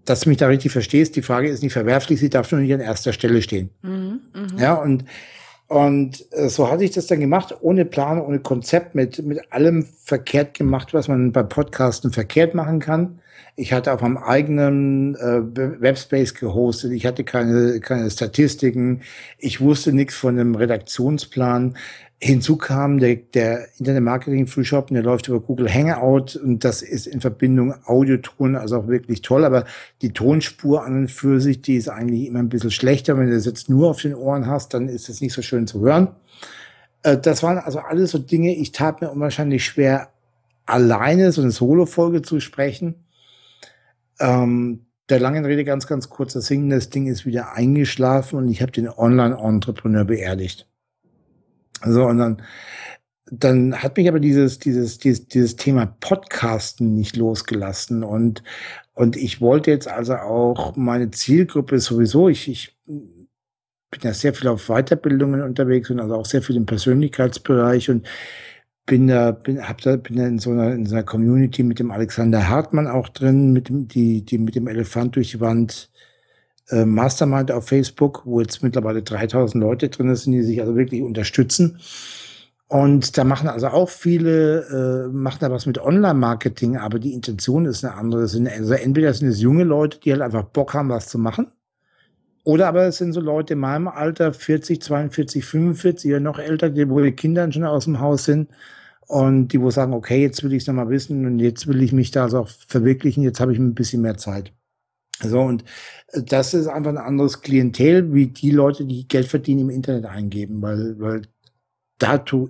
[0.05, 2.73] Dass du mich da richtig verstehst, die Frage ist nicht verwerflich, sie darf nur nicht
[2.73, 3.71] an erster Stelle stehen.
[3.81, 4.61] Mhm, mh.
[4.61, 5.03] Ja, und
[5.67, 9.85] und äh, so hatte ich das dann gemacht, ohne Plan, ohne Konzept, mit, mit allem
[10.03, 13.19] verkehrt gemacht, was man beim Podcasten verkehrt machen kann.
[13.59, 15.41] Ich hatte auf meinem eigenen äh,
[15.81, 16.91] Webspace gehostet.
[16.91, 19.01] Ich hatte keine, keine Statistiken.
[19.39, 21.75] Ich wusste nichts von einem Redaktionsplan.
[22.19, 27.05] Hinzu kam der, der Internet Marketing Frühshop, der läuft über Google Hangout und das ist
[27.05, 29.45] in Verbindung Audioton, also auch wirklich toll.
[29.45, 29.65] Aber
[30.01, 33.17] die Tonspur an und für sich, die ist eigentlich immer ein bisschen schlechter.
[33.17, 35.67] Wenn du das jetzt nur auf den Ohren hast, dann ist es nicht so schön
[35.67, 36.07] zu hören.
[37.03, 40.09] Äh, das waren also alles so Dinge, ich tat mir unwahrscheinlich schwer,
[40.65, 42.95] alleine so eine Solo-Folge zu sprechen.
[44.19, 48.63] Ähm, der langen Rede ganz, ganz kurz, das das Ding ist wieder eingeschlafen und ich
[48.63, 50.67] habe den Online-Entrepreneur beerdigt.
[51.85, 52.41] So, und dann,
[53.29, 58.03] dann hat mich aber dieses, dieses, dieses, dieses Thema Podcasten nicht losgelassen.
[58.03, 58.43] Und,
[58.93, 64.47] und ich wollte jetzt also auch meine Zielgruppe sowieso, ich, ich bin ja sehr viel
[64.47, 68.07] auf Weiterbildungen unterwegs und also auch sehr viel im Persönlichkeitsbereich und
[68.85, 71.79] bin da, bin, hab da, bin da in so einer, in so einer Community mit
[71.79, 75.89] dem Alexander Hartmann auch drin, mit dem, die, die mit dem Elefant durch die Wand
[76.69, 81.01] äh, Mastermind auf Facebook, wo jetzt mittlerweile 3000 Leute drin sind, die sich also wirklich
[81.01, 81.79] unterstützen.
[82.69, 87.65] Und da machen also auch viele, äh, machen da was mit Online-Marketing, aber die Intention
[87.65, 88.27] ist eine andere.
[88.27, 91.47] Sind, also entweder sind es junge Leute, die halt einfach Bock haben, was zu machen.
[92.43, 96.69] Oder aber es sind so Leute in meinem Alter, 40, 42, 45 oder noch älter,
[96.69, 98.49] die, wo die Kinder schon aus dem Haus sind
[99.07, 101.93] und die wo sagen, okay, jetzt will ich es nochmal wissen und jetzt will ich
[101.93, 104.53] mich da so auch verwirklichen, jetzt habe ich ein bisschen mehr Zeit.
[105.21, 105.63] So, und
[106.13, 110.05] äh, das ist einfach ein anderes Klientel, wie die Leute, die Geld verdienen im Internet
[110.05, 111.21] eingeben, weil, weil
[111.97, 112.49] da tu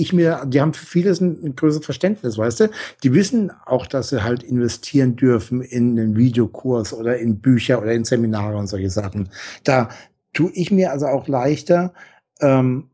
[0.00, 2.70] ich mir, die haben für vieles ein, ein größeres Verständnis, weißt du?
[3.02, 7.92] Die wissen auch, dass sie halt investieren dürfen in einen Videokurs oder in Bücher oder
[7.92, 9.28] in Seminare und solche Sachen.
[9.64, 9.90] Da
[10.32, 11.92] tue ich mir also auch leichter,
[12.40, 12.90] ähm,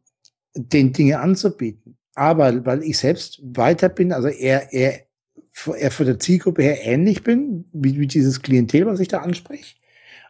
[0.54, 1.96] den Dinge anzubieten.
[2.14, 5.05] Aber weil ich selbst weiter bin, also eher eher
[5.56, 9.76] von der Zielgruppe her ähnlich bin, wie, wie dieses Klientel, was ich da anspreche.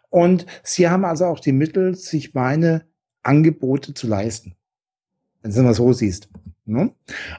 [0.09, 2.85] Und sie haben also auch die Mittel, sich meine
[3.23, 4.55] Angebote zu leisten.
[5.43, 6.29] Wenn du es mal so siehst.
[6.65, 6.93] Ne?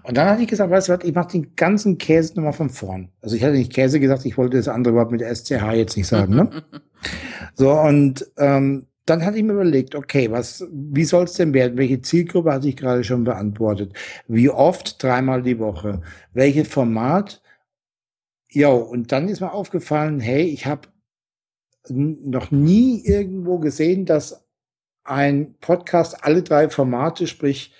[0.04, 2.69] Und dann hatte ich gesagt, weißt du was, ich mache den ganzen Käse nochmal von
[2.69, 3.10] vorn.
[3.21, 6.08] Also ich hatte nicht Käse gesagt, ich wollte das andere Wort mit SCH jetzt nicht
[6.08, 6.36] sagen.
[6.36, 6.63] Ne?
[7.56, 11.78] so, und ähm, dann hatte ich mir überlegt, okay, was, wie soll es denn werden?
[11.78, 13.93] Welche Zielgruppe hatte ich gerade schon beantwortet?
[14.28, 15.02] Wie oft?
[15.02, 16.02] Dreimal die Woche.
[16.34, 17.41] Welches Format?
[18.49, 20.88] Ja, und dann ist mir aufgefallen, hey, ich habe
[21.89, 24.45] noch nie irgendwo gesehen, dass
[25.03, 27.73] ein Podcast alle drei Formate, sprich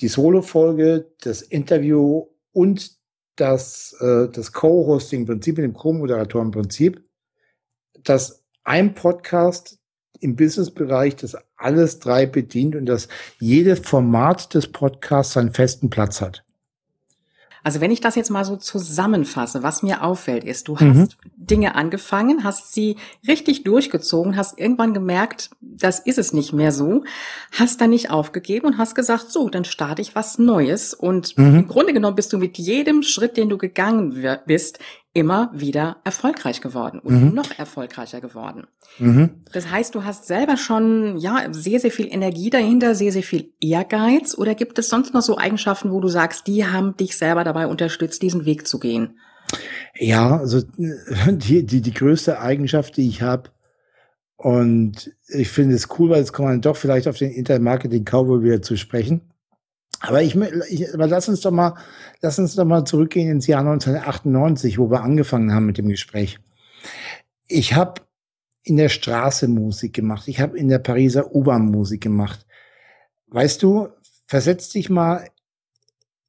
[0.00, 2.96] die Solo-Folge, das Interview und
[3.36, 7.02] das, äh, das Co-Hosting-Prinzip mit dem Co-Moderatoren-Prinzip,
[8.02, 9.78] dass ein Podcast
[10.20, 16.20] im Business-Bereich das alles drei bedient und dass jedes Format des Podcasts seinen festen Platz
[16.20, 16.45] hat.
[17.66, 21.00] Also wenn ich das jetzt mal so zusammenfasse, was mir auffällt, ist, du mhm.
[21.00, 22.94] hast Dinge angefangen, hast sie
[23.26, 27.02] richtig durchgezogen, hast irgendwann gemerkt, das ist es nicht mehr so,
[27.50, 30.94] hast dann nicht aufgegeben und hast gesagt, so, dann starte ich was Neues.
[30.94, 31.56] Und mhm.
[31.56, 34.78] im Grunde genommen bist du mit jedem Schritt, den du gegangen bist,
[35.16, 37.34] immer wieder erfolgreich geworden und mhm.
[37.34, 38.66] noch erfolgreicher geworden.
[38.98, 39.44] Mhm.
[39.50, 43.54] Das heißt, du hast selber schon ja sehr sehr viel Energie dahinter, sehr sehr viel
[43.58, 47.44] Ehrgeiz oder gibt es sonst noch so Eigenschaften, wo du sagst, die haben dich selber
[47.44, 49.18] dabei unterstützt, diesen Weg zu gehen?
[49.98, 50.60] Ja, also
[51.30, 53.48] die die die größte Eigenschaft, die ich habe
[54.36, 58.04] und ich finde es cool, weil jetzt kommt man doch vielleicht auf den Internet Marketing
[58.04, 59.22] Cowboy wieder zu sprechen
[60.00, 61.74] aber ich, ich aber lass uns doch mal,
[62.20, 66.38] lass uns doch mal zurückgehen ins Jahr 1998, wo wir angefangen haben mit dem Gespräch.
[67.48, 68.02] Ich habe
[68.62, 70.26] in der Straße Musik gemacht.
[70.26, 72.46] Ich habe in der Pariser U-Bahn Musik gemacht.
[73.28, 73.88] Weißt du,
[74.26, 75.28] versetz dich mal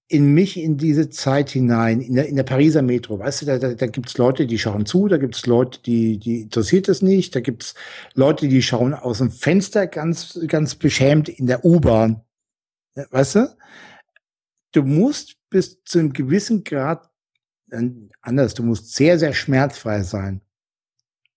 [0.10, 3.20] in mich in diese Zeit hinein, in der, in der Pariser Metro.
[3.20, 6.18] Weißt du, da, da, da gibt Leute, die schauen zu, da gibt es Leute, die,
[6.18, 7.76] die interessiert es nicht, da gibt es
[8.14, 12.22] Leute, die schauen aus dem Fenster ganz, ganz beschämt in der U-Bahn.
[13.12, 13.58] Weißt du?
[14.74, 17.10] Du musst bis zu einem gewissen Grad,
[17.72, 17.90] äh,
[18.22, 20.42] anders, du musst sehr, sehr schmerzfrei sein.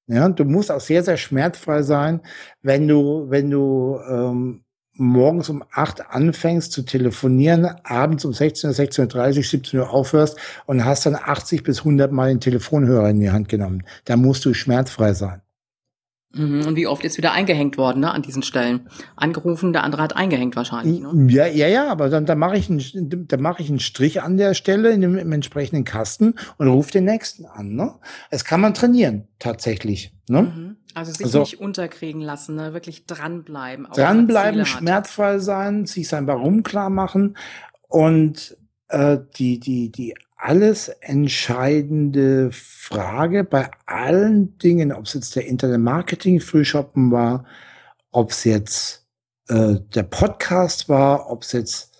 [0.06, 2.20] Ja, du musst auch sehr, sehr schmerzfrei sein,
[2.62, 9.48] wenn du, wenn du ähm, morgens um acht anfängst zu telefonieren, abends um 16 16.30
[9.48, 13.48] 17 Uhr aufhörst und hast dann 80 bis 100 Mal den Telefonhörer in die Hand
[13.48, 13.84] genommen.
[14.04, 15.42] Da musst du schmerzfrei sein.
[16.32, 16.66] Mhm.
[16.66, 18.88] Und wie oft ist wieder eingehängt worden ne, an diesen Stellen?
[19.16, 21.00] Angerufen, der andere hat eingehängt wahrscheinlich.
[21.00, 21.32] Ne?
[21.32, 24.36] Ja, ja, ja, aber dann, dann mache ich, einen, dann mach ich einen Strich an
[24.36, 27.74] der Stelle in dem im entsprechenden Kasten und rufe den nächsten an.
[27.74, 27.94] Ne?
[28.30, 30.12] Es kann man trainieren, tatsächlich.
[30.28, 30.42] Ne?
[30.42, 30.76] Mhm.
[30.94, 32.74] Also sich also, nicht unterkriegen lassen, ne?
[32.74, 33.88] wirklich dranbleiben.
[33.92, 37.36] Dranbleiben, schmerzfrei sein, sich sein Warum klar machen
[37.88, 38.56] und
[38.88, 47.10] äh, die, die, die alles entscheidende Frage bei allen Dingen, ob es jetzt der Internet-Marketing-Frühshoppen
[47.10, 47.44] war,
[48.10, 49.06] ob es jetzt
[49.48, 51.92] äh, der Podcast war, ob es jetzt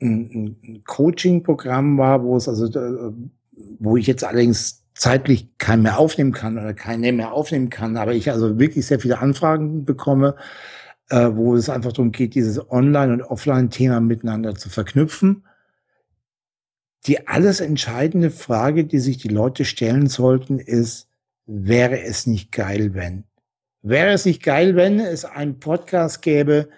[0.00, 3.12] ein, ein Coaching-Programm war, wo es also, äh,
[3.78, 8.14] wo ich jetzt allerdings zeitlich keinen mehr aufnehmen kann oder keinen mehr aufnehmen kann, aber
[8.14, 10.34] ich also wirklich sehr viele Anfragen bekomme,
[11.10, 15.44] äh, wo es einfach darum geht, dieses Online- und Offline-Thema miteinander zu verknüpfen
[17.06, 21.08] die alles entscheidende Frage, die sich die Leute stellen sollten, ist,
[21.46, 23.24] wäre es nicht geil, wenn?
[23.82, 26.68] Wäre es nicht geil, wenn es einen Podcast gäbe,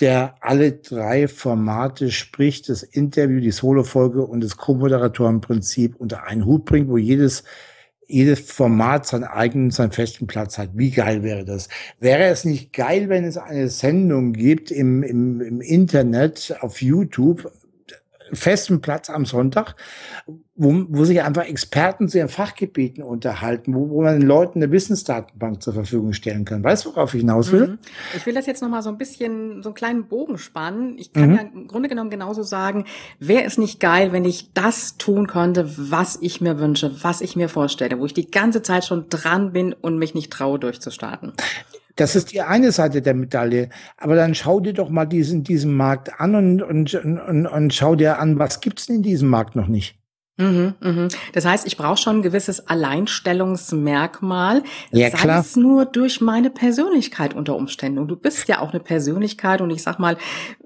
[0.00, 6.64] der alle drei Formate spricht, das Interview, die Solo-Folge und das Co-Moderatoren-Prinzip unter einen Hut
[6.64, 7.44] bringt, wo jedes
[8.10, 10.70] jedes Format seinen eigenen, seinen festen Platz hat.
[10.74, 11.68] Wie geil wäre das?
[12.00, 17.50] Wäre es nicht geil, wenn es eine Sendung gibt im, im, im Internet auf YouTube,
[18.32, 19.74] festen Platz am Sonntag,
[20.56, 24.70] wo, wo sich einfach Experten zu ihren Fachgebieten unterhalten, wo, wo man den Leuten eine
[24.70, 26.62] Wissensdatenbank zur Verfügung stellen kann.
[26.62, 27.66] Weißt du, worauf ich hinaus will?
[27.66, 27.78] Mhm.
[28.14, 30.98] Ich will das jetzt nochmal so ein bisschen, so einen kleinen Bogen spannen.
[30.98, 31.34] Ich kann mhm.
[31.34, 32.84] ja im Grunde genommen genauso sagen,
[33.18, 37.36] wäre es nicht geil, wenn ich das tun könnte, was ich mir wünsche, was ich
[37.36, 41.32] mir vorstelle, wo ich die ganze Zeit schon dran bin und mich nicht traue, durchzustarten.
[42.00, 43.68] Das ist die eine Seite der Medaille.
[43.98, 47.94] Aber dann schau dir doch mal diesen, diesen Markt an und, und, und, und schau
[47.94, 49.96] dir an, was gibt's denn in diesem Markt noch nicht?
[50.38, 51.08] Mhm, mhm.
[51.34, 55.40] Das heißt, ich brauche schon ein gewisses Alleinstellungsmerkmal, ja, sei klar.
[55.40, 57.98] es nur durch meine Persönlichkeit unter Umständen.
[57.98, 60.16] Und du bist ja auch eine Persönlichkeit und ich sag mal,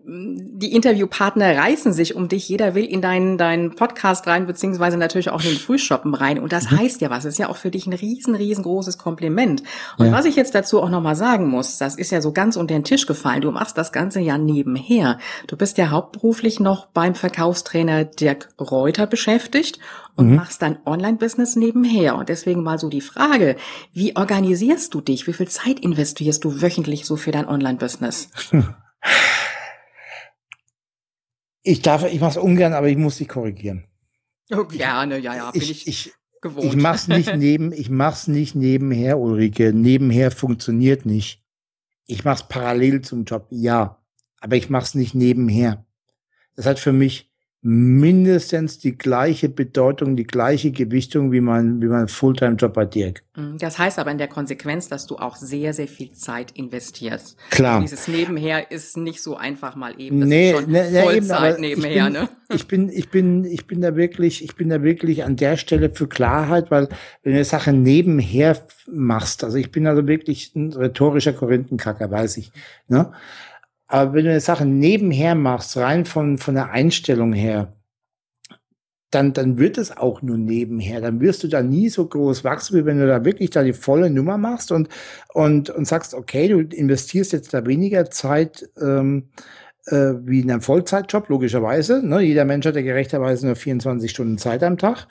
[0.06, 2.46] die Interviewpartner reißen sich um dich.
[2.46, 6.38] Jeder will in deinen, deinen Podcast rein, beziehungsweise natürlich auch in den Frühshoppen rein.
[6.38, 6.78] Und das mhm.
[6.78, 7.24] heißt ja was.
[7.24, 9.62] Das ist ja auch für dich ein riesen, riesengroßes Kompliment.
[9.96, 10.12] Und ja.
[10.12, 12.84] was ich jetzt dazu auch nochmal sagen muss, das ist ja so ganz unter den
[12.84, 13.40] Tisch gefallen.
[13.40, 15.18] Du machst das Ganze ja nebenher.
[15.46, 19.78] Du bist ja hauptberuflich noch beim Verkaufstrainer Dirk Reuter beschäftigt
[20.16, 20.36] und mhm.
[20.36, 22.16] machst dein Online-Business nebenher.
[22.16, 23.56] Und deswegen mal so die Frage,
[23.94, 25.26] wie organisierst du dich?
[25.26, 28.28] Wie viel Zeit investierst du wöchentlich so für dein Online-Business?
[31.64, 33.84] Ich darf, ich mach's ungern, aber ich muss dich korrigieren.
[34.52, 36.66] Oh, gerne, ja, ja, bin ich, ich, ich gewohnt.
[36.66, 39.72] Ich mach's nicht neben, ich mach's nicht nebenher, Ulrike.
[39.72, 41.42] Nebenher funktioniert nicht.
[42.06, 43.98] Ich mach's parallel zum Job, ja.
[44.40, 45.84] Aber ich mach's nicht nebenher.
[46.54, 47.33] Das hat für mich
[47.66, 53.22] mindestens die gleiche Bedeutung, die gleiche Gewichtung wie mein, wie mein Fulltime-Job bei Dirk.
[53.36, 53.56] Mhm.
[53.56, 57.38] Das heißt aber in der Konsequenz, dass du auch sehr, sehr viel Zeit investierst.
[57.48, 57.76] Klar.
[57.78, 60.20] Und dieses Nebenher ist nicht so einfach mal eben.
[60.20, 62.28] Das nee, schon ne, ne, Vollzeit eben, nebenher, ich bin, ne?
[62.54, 65.88] Ich bin, ich bin, ich bin da wirklich, ich bin da wirklich an der Stelle
[65.88, 66.90] für Klarheit, weil
[67.22, 72.36] wenn du eine Sache nebenher machst, also ich bin also wirklich ein rhetorischer Korinthenkacker, weiß
[72.36, 72.52] ich,
[72.88, 73.10] ne?
[73.86, 77.76] Aber wenn du eine Sache nebenher machst, rein von, von der Einstellung her,
[79.10, 81.00] dann, dann wird es auch nur nebenher.
[81.00, 83.72] Dann wirst du da nie so groß wachsen, wie wenn du da wirklich da die
[83.72, 84.88] volle Nummer machst und,
[85.32, 89.28] und, und sagst, okay, du investierst jetzt da weniger Zeit ähm,
[89.86, 92.04] äh, wie in einem Vollzeitjob, logischerweise.
[92.04, 92.22] Ne?
[92.22, 95.06] Jeder Mensch hat ja gerechterweise nur 24 Stunden Zeit am Tag.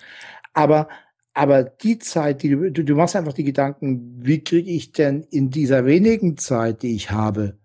[0.54, 0.90] Aber
[1.36, 5.50] aber die Zeit, die du, du, machst einfach die Gedanken, wie kriege ich denn in
[5.50, 7.58] dieser wenigen Zeit, die ich habe,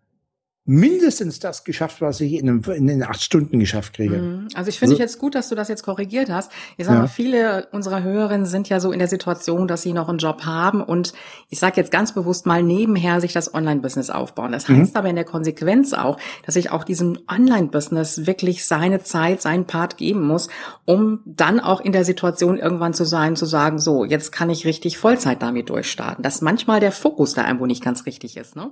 [0.69, 4.19] mindestens das geschafft, was ich in, einem, in den acht Stunden geschafft kriege.
[4.19, 4.49] Mhm.
[4.55, 6.53] Also ich finde also, jetzt gut, dass du das jetzt korrigiert hast.
[6.77, 7.03] Ich sage ja.
[7.05, 10.45] mal, viele unserer Hörerinnen sind ja so in der Situation, dass sie noch einen Job
[10.45, 11.15] haben und
[11.49, 14.53] ich sage jetzt ganz bewusst mal nebenher sich das Online-Business aufbauen.
[14.53, 14.99] Das heißt mhm.
[14.99, 19.97] aber in der Konsequenz auch, dass ich auch diesem Online-Business wirklich seine Zeit, seinen Part
[19.97, 20.49] geben muss,
[20.85, 24.67] um dann auch in der Situation irgendwann zu sein, zu sagen, so, jetzt kann ich
[24.67, 26.23] richtig Vollzeit damit durchstarten.
[26.23, 28.71] Dass manchmal der Fokus da irgendwo nicht ganz richtig ist, ne?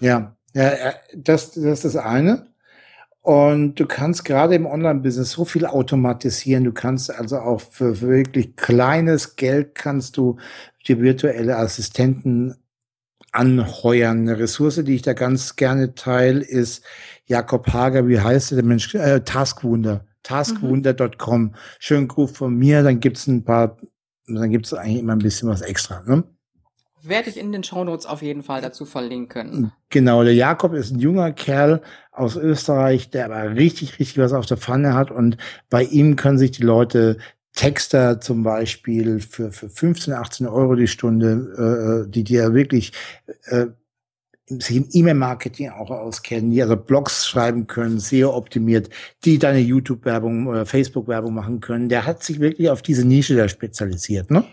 [0.00, 2.48] Ja, ja, das, das ist das eine.
[3.20, 6.64] Und du kannst gerade im Online-Business so viel automatisieren.
[6.64, 10.38] Du kannst also auch für wirklich kleines Geld kannst du
[10.86, 12.54] die virtuelle Assistenten
[13.32, 14.20] anheuern.
[14.20, 16.84] Eine Ressource, die ich da ganz gerne teile, ist
[17.26, 18.94] Jakob Hager, wie heißt der Mensch?
[18.94, 20.06] Äh, Taskwunder.
[20.22, 21.54] Taskwunder.com.
[21.78, 23.76] Schönen Gruß von mir, dann gibt's ein paar,
[24.26, 26.02] dann gibt's eigentlich immer ein bisschen was extra.
[26.06, 26.24] Ne?
[27.02, 29.72] Werde ich in den Shownotes auf jeden Fall dazu verlinken.
[29.90, 31.80] Genau, der Jakob ist ein junger Kerl
[32.12, 35.36] aus Österreich, der aber richtig, richtig was auf der Pfanne hat und
[35.70, 37.18] bei ihm können sich die Leute
[37.54, 42.92] Texter zum Beispiel für, für 15, 18 Euro die Stunde, äh, die dir wirklich
[43.46, 43.66] äh,
[44.46, 48.88] sich im E-Mail-Marketing auch auskennen, die also Blogs schreiben können, sehr optimiert,
[49.24, 51.88] die deine YouTube-Werbung oder Facebook-Werbung machen können.
[51.88, 54.30] Der hat sich wirklich auf diese Nische da spezialisiert.
[54.30, 54.44] Ne?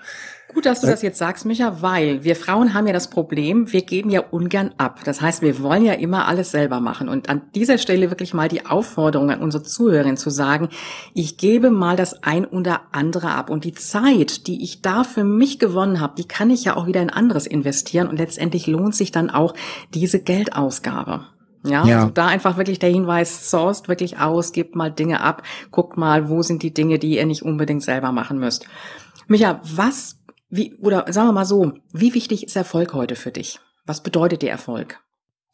[0.55, 3.81] Gut, dass du das jetzt sagst, Micha, weil wir Frauen haben ja das Problem, wir
[3.81, 5.01] geben ja ungern ab.
[5.03, 7.09] Das heißt, wir wollen ja immer alles selber machen.
[7.09, 10.69] Und an dieser Stelle wirklich mal die Aufforderung an unsere Zuhörerin zu sagen,
[11.13, 13.49] ich gebe mal das ein oder andere ab.
[13.49, 16.87] Und die Zeit, die ich da für mich gewonnen habe, die kann ich ja auch
[16.87, 18.07] wieder in anderes investieren.
[18.07, 19.55] Und letztendlich lohnt sich dann auch
[19.93, 21.25] diese Geldausgabe.
[21.65, 21.97] Ja, ja.
[21.97, 26.29] Also da einfach wirklich der Hinweis, sourced wirklich aus, gebt mal Dinge ab, guckt mal,
[26.29, 28.65] wo sind die Dinge, die ihr nicht unbedingt selber machen müsst.
[29.27, 30.15] Micha, was
[30.49, 33.59] wie, oder sagen wir mal so, wie wichtig ist Erfolg heute für dich?
[33.85, 35.01] Was bedeutet dir Erfolg?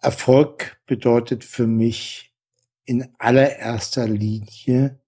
[0.02, 2.34] Erfolg bedeutet für mich
[2.86, 5.00] in allererster Linie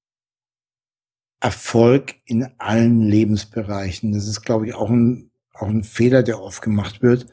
[1.40, 4.14] Erfolg in allen Lebensbereichen.
[4.14, 7.26] Das ist, glaube ich, auch ein, auch ein Fehler, der oft gemacht wird,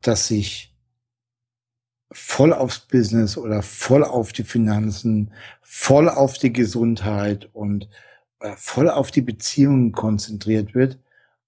[0.00, 0.74] dass sich
[2.10, 7.88] voll aufs Business oder voll auf die Finanzen, voll auf die Gesundheit und
[8.40, 10.98] äh, voll auf die Beziehungen konzentriert wird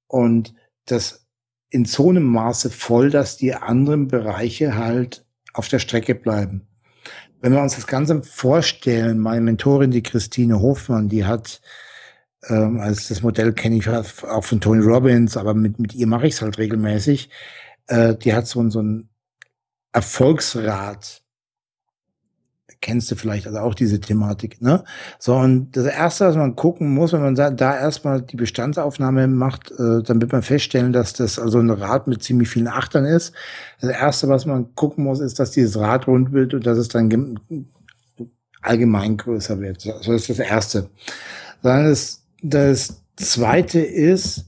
[0.09, 0.55] und
[0.87, 1.27] das
[1.71, 6.67] in so einem Maße voll, dass die anderen Bereiche halt auf der Strecke bleiben.
[7.41, 11.61] Wenn wir uns das Ganze vorstellen, meine Mentorin, die Christine Hofmann, die hat,
[12.49, 16.27] ähm, also das Modell kenne ich auch von Tony Robbins, aber mit, mit ihr mache
[16.27, 17.31] ich es halt regelmäßig,
[17.89, 19.09] äh, die hat so, so ein
[19.93, 21.23] Erfolgsrat
[22.81, 24.85] kennst du vielleicht also auch diese Thematik, ne?
[25.19, 29.71] So, und das erste, was man gucken muss, wenn man da, erstmal die Bestandsaufnahme macht,
[29.73, 33.35] äh, dann wird man feststellen, dass das also ein Rad mit ziemlich vielen Achtern ist.
[33.81, 36.89] Das erste, was man gucken muss, ist, dass dieses Rad rund wird und dass es
[36.89, 37.39] dann
[38.63, 39.81] allgemein größer wird.
[39.81, 40.91] So, das ist das erste.
[41.63, 44.47] Dann das, das zweite ist,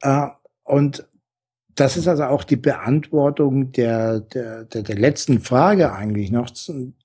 [0.00, 0.26] äh,
[0.64, 1.06] und
[1.74, 6.50] das ist also auch die Beantwortung der, der, der, der letzten Frage eigentlich noch.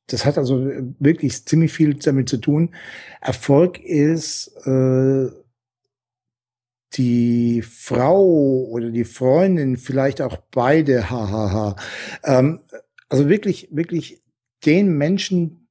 [0.07, 0.65] Das hat also
[0.99, 2.73] wirklich ziemlich viel damit zu tun.
[3.21, 5.29] Erfolg ist äh,
[6.93, 8.25] die Frau
[8.69, 11.75] oder die Freundin, vielleicht auch beide, hahaha.
[12.23, 12.61] Ähm,
[13.09, 14.23] also wirklich, wirklich
[14.65, 15.67] den Menschen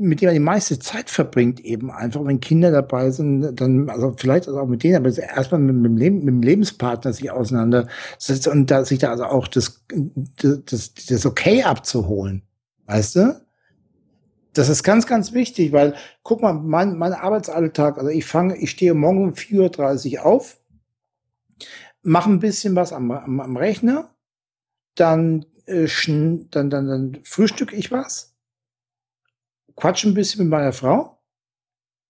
[0.00, 4.14] mit dem man die meiste Zeit verbringt, eben einfach, wenn Kinder dabei sind, dann, also
[4.16, 8.46] vielleicht auch mit denen, aber erstmal mit, mit, dem Leben, mit dem Lebenspartner sich auseinandersetzt
[8.46, 9.84] und da sich da also auch das,
[10.36, 12.47] das, das Okay abzuholen.
[12.88, 13.46] Weißt du?
[14.54, 18.70] Das ist ganz, ganz wichtig, weil, guck mal, mein, mein Arbeitsalltag, also ich fange, ich
[18.70, 20.58] stehe morgen um 4.30 Uhr auf,
[22.02, 24.10] mache ein bisschen was am, am, am Rechner,
[24.94, 25.86] dann, äh,
[26.50, 28.34] dann, dann, dann frühstücke ich was,
[29.76, 31.22] quatsche ein bisschen mit meiner Frau,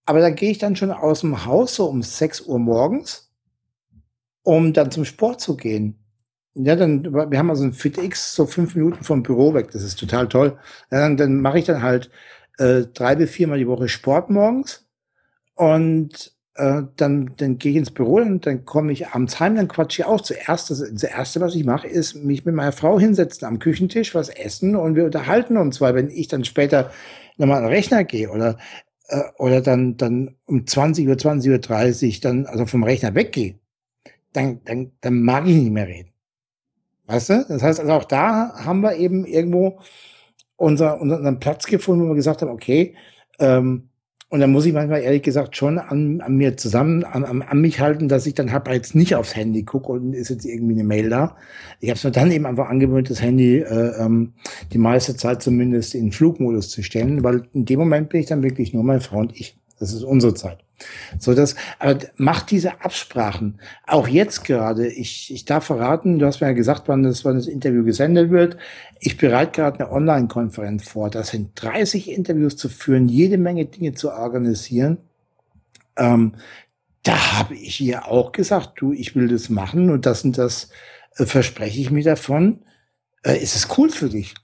[0.07, 3.35] aber dann gehe ich dann schon aus dem Haus so um 6 Uhr morgens,
[4.43, 6.08] um dann zum Sport zu gehen.
[6.55, 9.71] Ja, dann, wir haben also ein FitX so fünf Minuten vom Büro weg.
[9.73, 10.59] Das ist total toll.
[10.91, 12.11] Ja, dann, dann mache ich dann halt
[12.59, 14.87] äh, drei bis viermal die Woche Sport morgens
[15.57, 19.69] und äh, dann, dann gehe ich ins Büro und dann komme ich abends heim, dann
[19.69, 20.21] quatsche ich auch.
[20.23, 24.15] Zuerst, das, das Erste, was ich mache, ist mich mit meiner Frau hinsetzen am Küchentisch,
[24.15, 26.93] was essen und wir unterhalten uns, weil wenn ich dann später
[27.39, 28.59] nochmal an den Rechner gehe oder
[29.09, 33.57] äh, oder dann, dann um 20 Uhr, 20 Uhr 30 dann also vom Rechner weggehe,
[34.35, 36.08] dann, dann, dann mag ich nicht mehr reden.
[37.09, 37.45] Weißt du?
[37.49, 39.81] Das heißt also auch da haben wir eben irgendwo
[40.57, 42.95] unser, unseren Platz gefunden, wo wir gesagt haben, okay,
[43.39, 43.89] ähm,
[44.31, 47.61] und dann muss ich manchmal ehrlich gesagt schon an, an mir zusammen, an, an, an
[47.63, 50.75] mich halten, dass ich dann halt jetzt nicht aufs Handy gucke und ist jetzt irgendwie
[50.75, 51.35] eine Mail da.
[51.81, 54.35] Ich habe es mir dann eben einfach angewöhnt, das Handy äh, ähm,
[54.71, 58.43] die meiste Zeit zumindest in Flugmodus zu stellen, weil in dem Moment bin ich dann
[58.43, 59.59] wirklich nur meine Frau und ich.
[59.79, 60.59] Das ist unsere Zeit.
[61.19, 63.61] So das, aber macht diese Absprachen.
[63.87, 67.37] Auch jetzt gerade, ich, ich darf verraten, du hast mir ja gesagt, wann das, wann
[67.37, 68.57] das Interview gesendet wird.
[69.01, 71.11] Ich bereite gerade eine Online-Konferenz vor.
[71.11, 74.99] Das sind 30 Interviews zu führen, jede Menge Dinge zu organisieren.
[75.97, 76.35] Ähm,
[77.03, 80.71] da habe ich ihr auch gesagt, du, ich will das machen und das und das
[81.17, 82.65] äh, verspreche ich mir davon.
[83.23, 84.35] Äh, ist es cool für dich?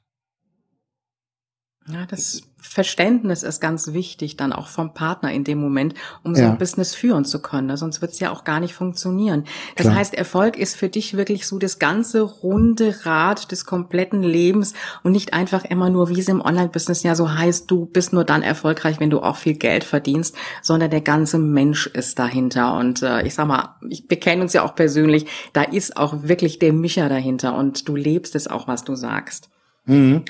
[1.86, 6.42] Ja, das Verständnis ist ganz wichtig, dann auch vom Partner in dem Moment, um so
[6.42, 7.76] ein Business führen zu können.
[7.76, 9.44] Sonst wird es ja auch gar nicht funktionieren.
[9.76, 9.96] Das Klar.
[9.96, 14.72] heißt, Erfolg ist für dich wirklich so das ganze runde Rad des kompletten Lebens
[15.02, 18.24] und nicht einfach immer nur, wie es im Online-Business ja so heißt, du bist nur
[18.24, 22.78] dann erfolgreich, wenn du auch viel Geld verdienst, sondern der ganze Mensch ist dahinter.
[22.78, 26.58] Und äh, ich sag mal, ich bekenne uns ja auch persönlich, da ist auch wirklich
[26.58, 29.50] der Micha dahinter und du lebst es auch, was du sagst.
[29.84, 30.24] Mhm.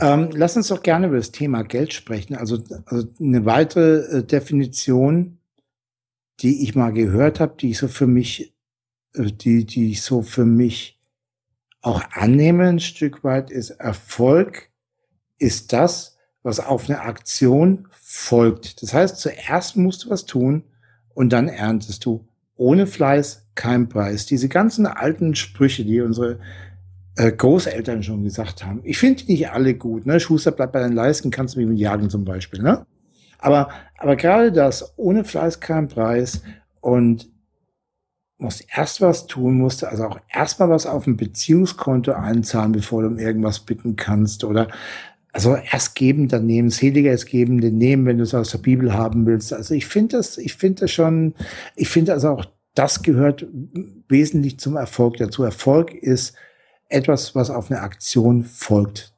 [0.00, 2.34] Ähm, lass uns doch gerne über das Thema Geld sprechen.
[2.34, 5.38] Also, also eine weitere äh, Definition,
[6.40, 8.54] die ich mal gehört habe, die ich so für mich,
[9.14, 11.00] äh, die, die ich so für mich
[11.80, 14.70] auch annehme ein Stück weit, ist Erfolg
[15.38, 18.82] ist das, was auf eine Aktion folgt.
[18.82, 20.64] Das heißt, zuerst musst du was tun
[21.14, 22.26] und dann erntest du.
[22.56, 24.26] Ohne Fleiß kein Preis.
[24.26, 26.40] Diese ganzen alten Sprüche, die unsere
[27.16, 28.80] äh, Großeltern schon gesagt haben.
[28.84, 30.06] Ich finde die nicht alle gut.
[30.06, 30.20] Ne?
[30.20, 32.62] Schuster bleibt bei deinen Leisten, kannst du mich mit jagen zum Beispiel.
[32.62, 32.86] Ne?
[33.38, 36.42] Aber, aber gerade das, ohne Fleiß kein Preis
[36.80, 37.28] und
[38.38, 43.08] musst erst was tun, musst also auch erstmal was auf ein Beziehungskonto einzahlen, bevor du
[43.08, 44.68] um irgendwas bitten kannst oder
[45.32, 48.58] also erst geben, dann nehmen, seliger ist geben, den nehmen, wenn du es aus der
[48.58, 49.52] Bibel haben willst.
[49.52, 51.34] Also ich finde das, ich finde das schon,
[51.76, 53.46] ich finde also auch das gehört
[54.08, 55.42] wesentlich zum Erfolg dazu.
[55.42, 56.34] Erfolg ist
[56.88, 59.14] etwas, was auf eine Aktion folgt.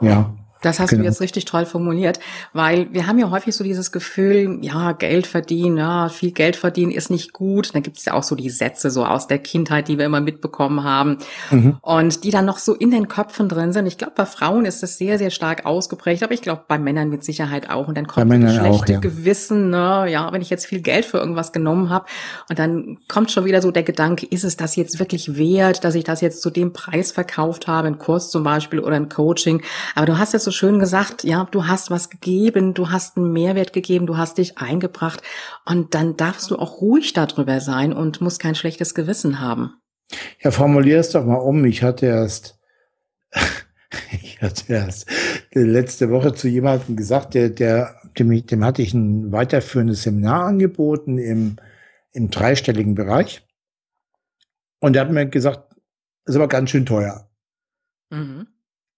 [0.00, 0.34] Ja.
[0.66, 1.02] Das hast genau.
[1.02, 2.18] du jetzt richtig toll formuliert,
[2.52, 6.90] weil wir haben ja häufig so dieses Gefühl, ja, Geld verdienen, ja, viel Geld verdienen
[6.90, 7.74] ist nicht gut.
[7.74, 10.20] Da gibt es ja auch so die Sätze so aus der Kindheit, die wir immer
[10.20, 11.18] mitbekommen haben
[11.50, 11.76] mhm.
[11.82, 13.86] und die dann noch so in den Köpfen drin sind.
[13.86, 17.10] Ich glaube, bei Frauen ist das sehr, sehr stark ausgeprägt, aber ich glaube, bei Männern
[17.10, 17.88] mit Sicherheit auch.
[17.88, 18.98] Und dann kommt das schlechte auch, ja.
[18.98, 20.06] Gewissen, ne?
[20.08, 22.06] ja, wenn ich jetzt viel Geld für irgendwas genommen habe
[22.48, 25.94] und dann kommt schon wieder so der Gedanke, ist es das jetzt wirklich wert, dass
[25.94, 29.62] ich das jetzt zu dem Preis verkauft habe, ein Kurs zum Beispiel oder ein Coaching.
[29.94, 33.32] Aber du hast jetzt so schön gesagt, ja, du hast was gegeben, du hast einen
[33.32, 35.22] Mehrwert gegeben, du hast dich eingebracht
[35.64, 39.74] und dann darfst du auch ruhig darüber sein und musst kein schlechtes Gewissen haben.
[40.40, 41.64] Ja, formulier es doch mal um.
[41.64, 42.58] Ich hatte erst,
[44.12, 45.08] ich hatte erst
[45.52, 51.18] letzte Woche zu jemandem gesagt, der, der, dem, dem hatte ich ein weiterführendes Seminar angeboten
[51.18, 51.56] im,
[52.12, 53.46] im dreistelligen Bereich.
[54.80, 55.74] Und er hat mir gesagt,
[56.24, 57.28] ist aber ganz schön teuer.
[58.10, 58.46] Mhm.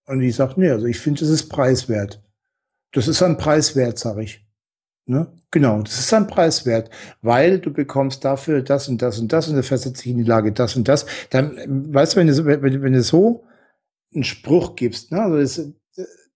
[0.08, 2.22] Und ich sage, nee, also ich finde, es ist preiswert.
[2.92, 4.46] Das ist ein Preiswert, sage ich.
[5.04, 5.30] Ne?
[5.50, 6.90] Genau, das ist ein Preiswert,
[7.22, 10.24] weil du bekommst dafür das und das und das und du versetzt dich in die
[10.24, 11.06] Lage das und das.
[11.30, 11.58] Dann,
[11.92, 13.44] weißt du, wenn du, wenn, wenn du so
[14.14, 15.72] einen Spruch gibst, ne, also das,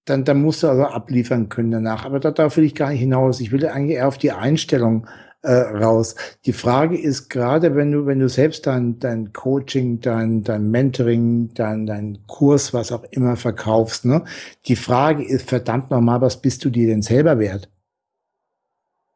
[0.04, 2.04] dann, dann musst du also abliefern können danach.
[2.04, 3.40] Aber darauf will ich gar nicht hinaus.
[3.40, 5.06] Ich will eigentlich eher auf die Einstellung
[5.42, 6.14] äh, raus.
[6.46, 11.52] Die Frage ist gerade, wenn du, wenn du selbst dein, dein Coaching, dein, dein Mentoring,
[11.54, 14.24] dein, dein Kurs, was auch immer verkaufst, ne?
[14.66, 17.71] Die Frage ist verdammt nochmal, was bist du dir denn selber wert?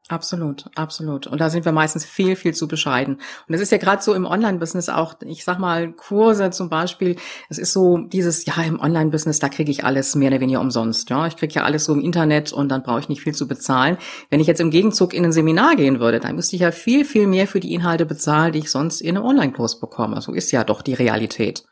[0.09, 1.27] Absolut, absolut.
[1.27, 3.15] Und da sind wir meistens viel, viel zu bescheiden.
[3.17, 7.17] Und das ist ja gerade so im Online-Business auch, ich sag mal, Kurse zum Beispiel,
[7.49, 11.11] es ist so dieses, ja, im Online-Business, da kriege ich alles mehr oder weniger umsonst.
[11.11, 13.49] Ja, ich kriege ja alles so im Internet und dann brauche ich nicht viel zu
[13.49, 13.99] bezahlen.
[14.31, 17.05] Wenn ich jetzt im Gegenzug in ein Seminar gehen würde, dann müsste ich ja viel,
[17.05, 20.21] viel mehr für die Inhalte bezahlen, die ich sonst in einem Online-Kurs bekomme.
[20.21, 21.65] So ist ja doch die Realität.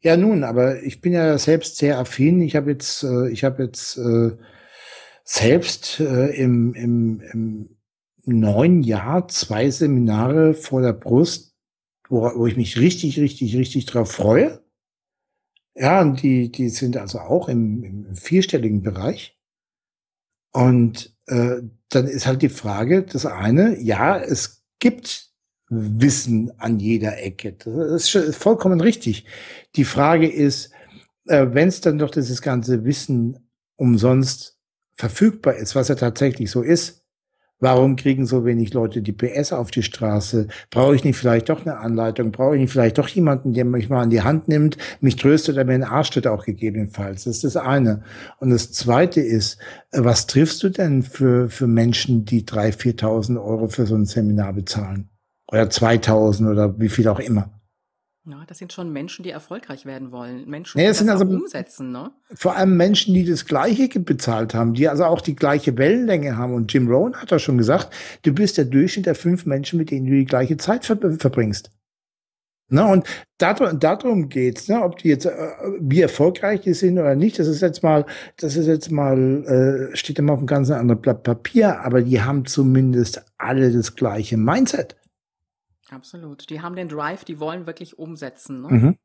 [0.00, 2.40] Ja, nun, aber ich bin ja selbst sehr affin.
[2.40, 4.32] Ich habe jetzt, äh, ich habe jetzt äh,
[5.24, 7.20] selbst äh, im, im,
[8.24, 11.56] im neuen Jahr zwei Seminare vor der Brust,
[12.08, 14.62] wo, wo ich mich richtig, richtig, richtig drauf freue.
[15.74, 19.36] Ja, und die, die sind also auch im, im vierstelligen Bereich.
[20.52, 25.32] Und äh, dann ist halt die Frage, das eine, ja, es gibt
[25.68, 27.54] Wissen an jeder Ecke.
[27.54, 29.24] Das ist vollkommen richtig.
[29.74, 30.70] Die Frage ist,
[31.26, 34.53] äh, wenn es dann doch dieses ganze Wissen umsonst
[34.94, 37.04] verfügbar ist, was ja tatsächlich so ist,
[37.60, 40.48] warum kriegen so wenig Leute die PS auf die Straße?
[40.70, 42.30] Brauche ich nicht vielleicht doch eine Anleitung?
[42.30, 45.54] Brauche ich nicht vielleicht doch jemanden, der mich mal an die Hand nimmt, mich tröstet
[45.54, 47.24] oder mir einen Arsch tritt auch gegebenenfalls?
[47.24, 48.02] Das ist das eine.
[48.38, 49.58] Und das zweite ist,
[49.90, 54.06] äh, was triffst du denn für, für Menschen, die drei, 4.000 Euro für so ein
[54.06, 55.08] Seminar bezahlen?
[55.50, 57.53] Oder 2.000 oder wie viel auch immer?
[58.26, 60.48] Ja, das sind schon Menschen, die erfolgreich werden wollen.
[60.48, 62.10] Menschen, die nee, das, das also umsetzen, ne?
[62.34, 66.54] Vor allem Menschen, die das Gleiche bezahlt haben, die also auch die gleiche Wellenlänge haben.
[66.54, 69.90] Und Jim Rohn hat doch schon gesagt, du bist der Durchschnitt der fünf Menschen, mit
[69.90, 71.70] denen du die gleiche Zeit ver verbringst.
[72.70, 73.06] Ne, und
[73.36, 75.30] darum, darum geht's, ne, ob die jetzt, äh,
[75.80, 78.06] wie erfolgreich die sind oder nicht, das ist jetzt mal,
[78.38, 82.22] das ist jetzt mal, äh, steht immer auf einem ganz anderen Blatt Papier, aber die
[82.22, 84.96] haben zumindest alle das gleiche Mindset.
[85.94, 86.50] Absolut.
[86.50, 88.62] Die haben den Drive, die wollen wirklich umsetzen.
[88.62, 88.68] Ne?
[88.68, 88.98] Mhm.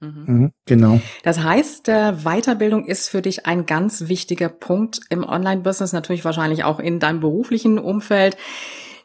[0.00, 0.24] Mhm.
[0.26, 1.00] Mhm, genau.
[1.22, 6.64] Das heißt, äh, Weiterbildung ist für dich ein ganz wichtiger Punkt im Online-Business, natürlich wahrscheinlich
[6.64, 8.36] auch in deinem beruflichen Umfeld.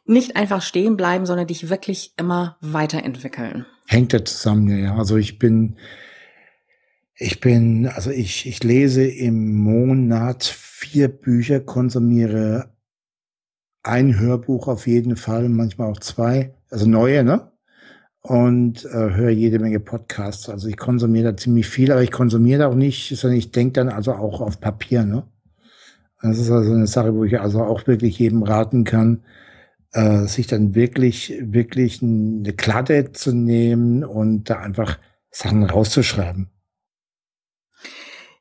[0.05, 3.65] Nicht einfach stehen bleiben, sondern dich wirklich immer weiterentwickeln.
[3.87, 4.95] Hängt ja zusammen, ja.
[4.97, 5.77] Also ich bin,
[7.15, 12.73] ich bin, also ich, ich lese im Monat vier Bücher, konsumiere
[13.83, 17.51] ein Hörbuch auf jeden Fall, manchmal auch zwei also neue, ne?
[18.21, 20.49] Und äh, höre jede Menge Podcasts.
[20.49, 23.73] Also ich konsumiere da ziemlich viel, aber ich konsumiere da auch nicht, sondern ich denke
[23.73, 25.23] dann also auch auf Papier, ne?
[26.21, 29.23] Das ist also eine Sache, wo ich also auch wirklich jedem raten kann,
[29.93, 34.99] äh, sich dann wirklich, wirklich eine Kladde zu nehmen und da einfach
[35.31, 36.49] Sachen rauszuschreiben.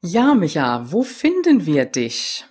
[0.01, 2.45] Ja, Micha, wo finden wir dich?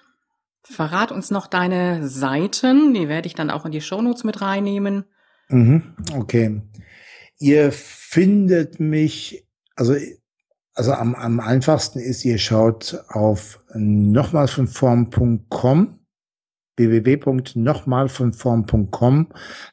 [0.63, 5.05] Verrat uns noch deine Seiten, die werde ich dann auch in die Shownotes mit reinnehmen.
[5.49, 6.61] Mhm, okay.
[7.39, 9.95] Ihr findet mich, also,
[10.73, 15.97] also am, am einfachsten ist, ihr schaut auf nochmalvonform.com
[16.77, 19.27] www.nochmalvonform.com.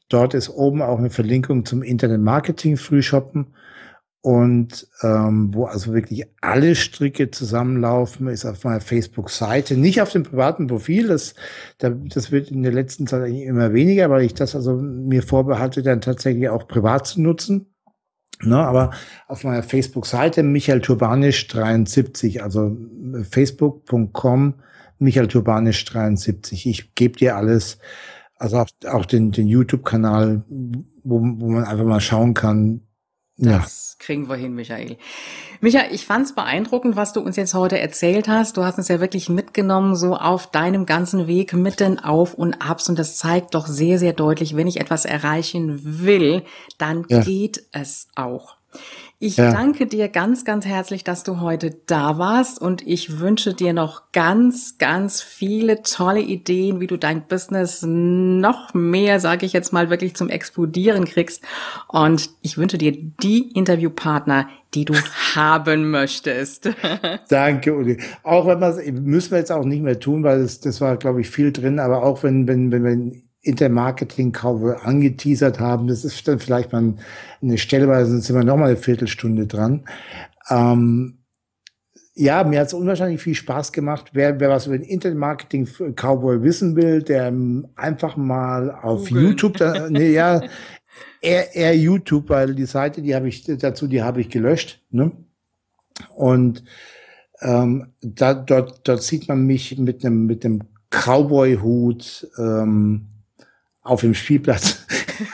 [0.08, 3.54] Dort ist oben auch eine Verlinkung zum Internet Marketing Frühshoppen
[4.24, 10.22] und ähm, wo also wirklich alle Stricke zusammenlaufen, ist auf meiner Facebook-Seite, nicht auf dem
[10.22, 11.34] privaten Profil, das,
[11.76, 15.82] das wird in der letzten Zeit eigentlich immer weniger, weil ich das also mir vorbehalte,
[15.82, 17.66] dann tatsächlich auch privat zu nutzen.
[18.40, 18.92] Ne, aber
[19.28, 22.74] auf meiner Facebook-Seite Michael Turbanisch 73, also
[23.30, 24.54] facebook.com
[24.98, 26.66] Michael Turbanisch 73.
[26.66, 27.76] Ich gebe dir alles,
[28.38, 32.80] also auch, auch den, den YouTube-Kanal, wo, wo man einfach mal schauen kann,
[33.36, 34.04] das ja.
[34.04, 34.96] kriegen wir hin, Michael.
[35.60, 38.56] Michael, ich fand's beeindruckend, was du uns jetzt heute erzählt hast.
[38.56, 42.54] Du hast uns ja wirklich mitgenommen, so auf deinem ganzen Weg mit den Auf und
[42.62, 42.88] Abs.
[42.88, 46.44] Und das zeigt doch sehr, sehr deutlich, wenn ich etwas erreichen will,
[46.78, 47.20] dann ja.
[47.20, 48.56] geht es auch.
[49.20, 49.52] Ich ja.
[49.52, 54.12] danke dir ganz, ganz herzlich, dass du heute da warst und ich wünsche dir noch
[54.12, 59.88] ganz, ganz viele tolle Ideen, wie du dein Business noch mehr, sage ich jetzt mal,
[59.88, 61.42] wirklich zum Explodieren kriegst.
[61.88, 64.94] Und ich wünsche dir die Interviewpartner, die du
[65.34, 66.68] haben möchtest.
[67.30, 67.98] Danke, Uli.
[68.24, 71.20] Auch wenn man müssen wir jetzt auch nicht mehr tun, weil das, das war, glaube
[71.20, 71.78] ich, viel drin.
[71.78, 75.86] Aber auch wenn, wenn, wenn, wenn Intermarketing-Kauf angeteasert haben.
[75.86, 76.94] Das ist dann vielleicht mal
[77.42, 79.84] eine Stelle, weil sonst sind wir noch mal eine Viertelstunde dran.
[80.50, 81.18] Ähm,
[82.14, 84.10] ja, mir hat es unwahrscheinlich viel Spaß gemacht.
[84.12, 87.32] Wer, wer was über den Intermarketing-Cowboy wissen will, der
[87.74, 89.30] einfach mal auf Google.
[89.30, 90.42] YouTube, da, nee, ja,
[91.20, 94.80] eher, eher YouTube, weil die Seite, die habe ich dazu, die habe ich gelöscht.
[94.90, 95.12] Ne?
[96.14, 96.64] Und
[97.40, 103.08] ähm, da, dort, dort sieht man mich mit einem mit einem Cowboy-Hut, ähm,
[103.84, 104.84] auf dem Spielplatz.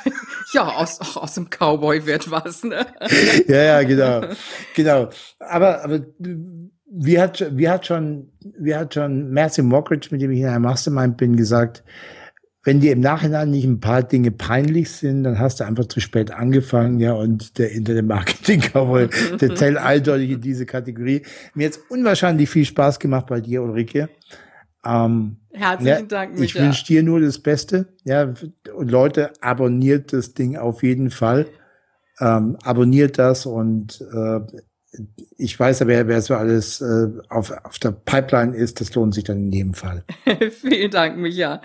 [0.53, 2.87] ja, aus, auch aus dem Cowboy wird was, ne?
[3.49, 4.23] ja, ja, genau.
[4.75, 5.09] Genau.
[5.39, 10.41] Aber, aber wie hat, wie hat schon, wie hat schon Matthew Mockridge, mit dem ich
[10.41, 11.85] in einem Mastermind bin, gesagt,
[12.63, 16.01] wenn dir im Nachhinein nicht ein paar Dinge peinlich sind, dann hast du einfach zu
[16.01, 19.09] spät angefangen, ja, und der Internet-Marketing-Cowboy,
[19.41, 21.23] der zählt eindeutig in diese Kategorie.
[21.55, 24.11] Mir hat unwahrscheinlich viel Spaß gemacht bei dir, Ulrike.
[24.85, 26.45] Ähm, Herzlichen ja, Dank, Micha.
[26.45, 28.33] Ich wünsche dir nur das Beste, ja,
[28.75, 31.47] und Leute, abonniert das Ding auf jeden Fall.
[32.21, 34.41] Ähm, abonniert das und äh,
[35.37, 39.25] ich weiß aber, wer so alles äh, auf, auf der Pipeline ist, das lohnt sich
[39.25, 40.05] dann in jedem Fall.
[40.51, 41.63] Vielen Dank, Micha.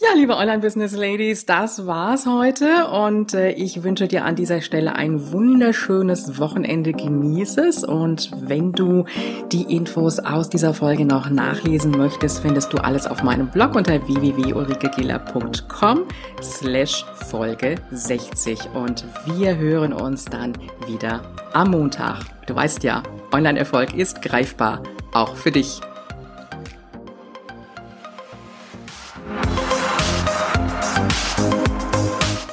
[0.00, 5.32] Ja, liebe Online-Business-Ladies, das war's heute und äh, ich wünsche dir an dieser Stelle ein
[5.32, 6.92] wunderschönes Wochenende.
[6.92, 9.04] Genieß es und wenn du
[9.52, 14.04] die Infos aus dieser Folge noch nachlesen möchtest, findest du alles auf meinem Blog unter
[14.06, 16.08] www.ulrikegiller.com
[16.42, 19.04] slash Folge 60 und
[19.36, 20.54] wir hören uns dann
[20.86, 21.22] wieder
[21.54, 22.24] am Montag.
[22.46, 23.02] Du weißt ja,
[23.32, 24.82] Online-Erfolg ist greifbar,
[25.12, 25.80] auch für dich.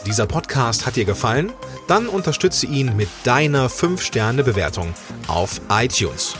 [0.05, 1.53] Dieser Podcast hat dir gefallen?
[1.87, 4.93] Dann unterstütze ihn mit deiner 5-Sterne-Bewertung
[5.27, 6.35] auf iTunes.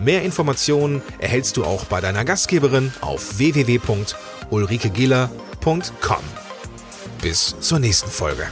[0.00, 6.22] Mehr Informationen erhältst du auch bei deiner Gastgeberin auf www.ulrikegiller.com.
[7.20, 8.46] Bis zur nächsten Folge.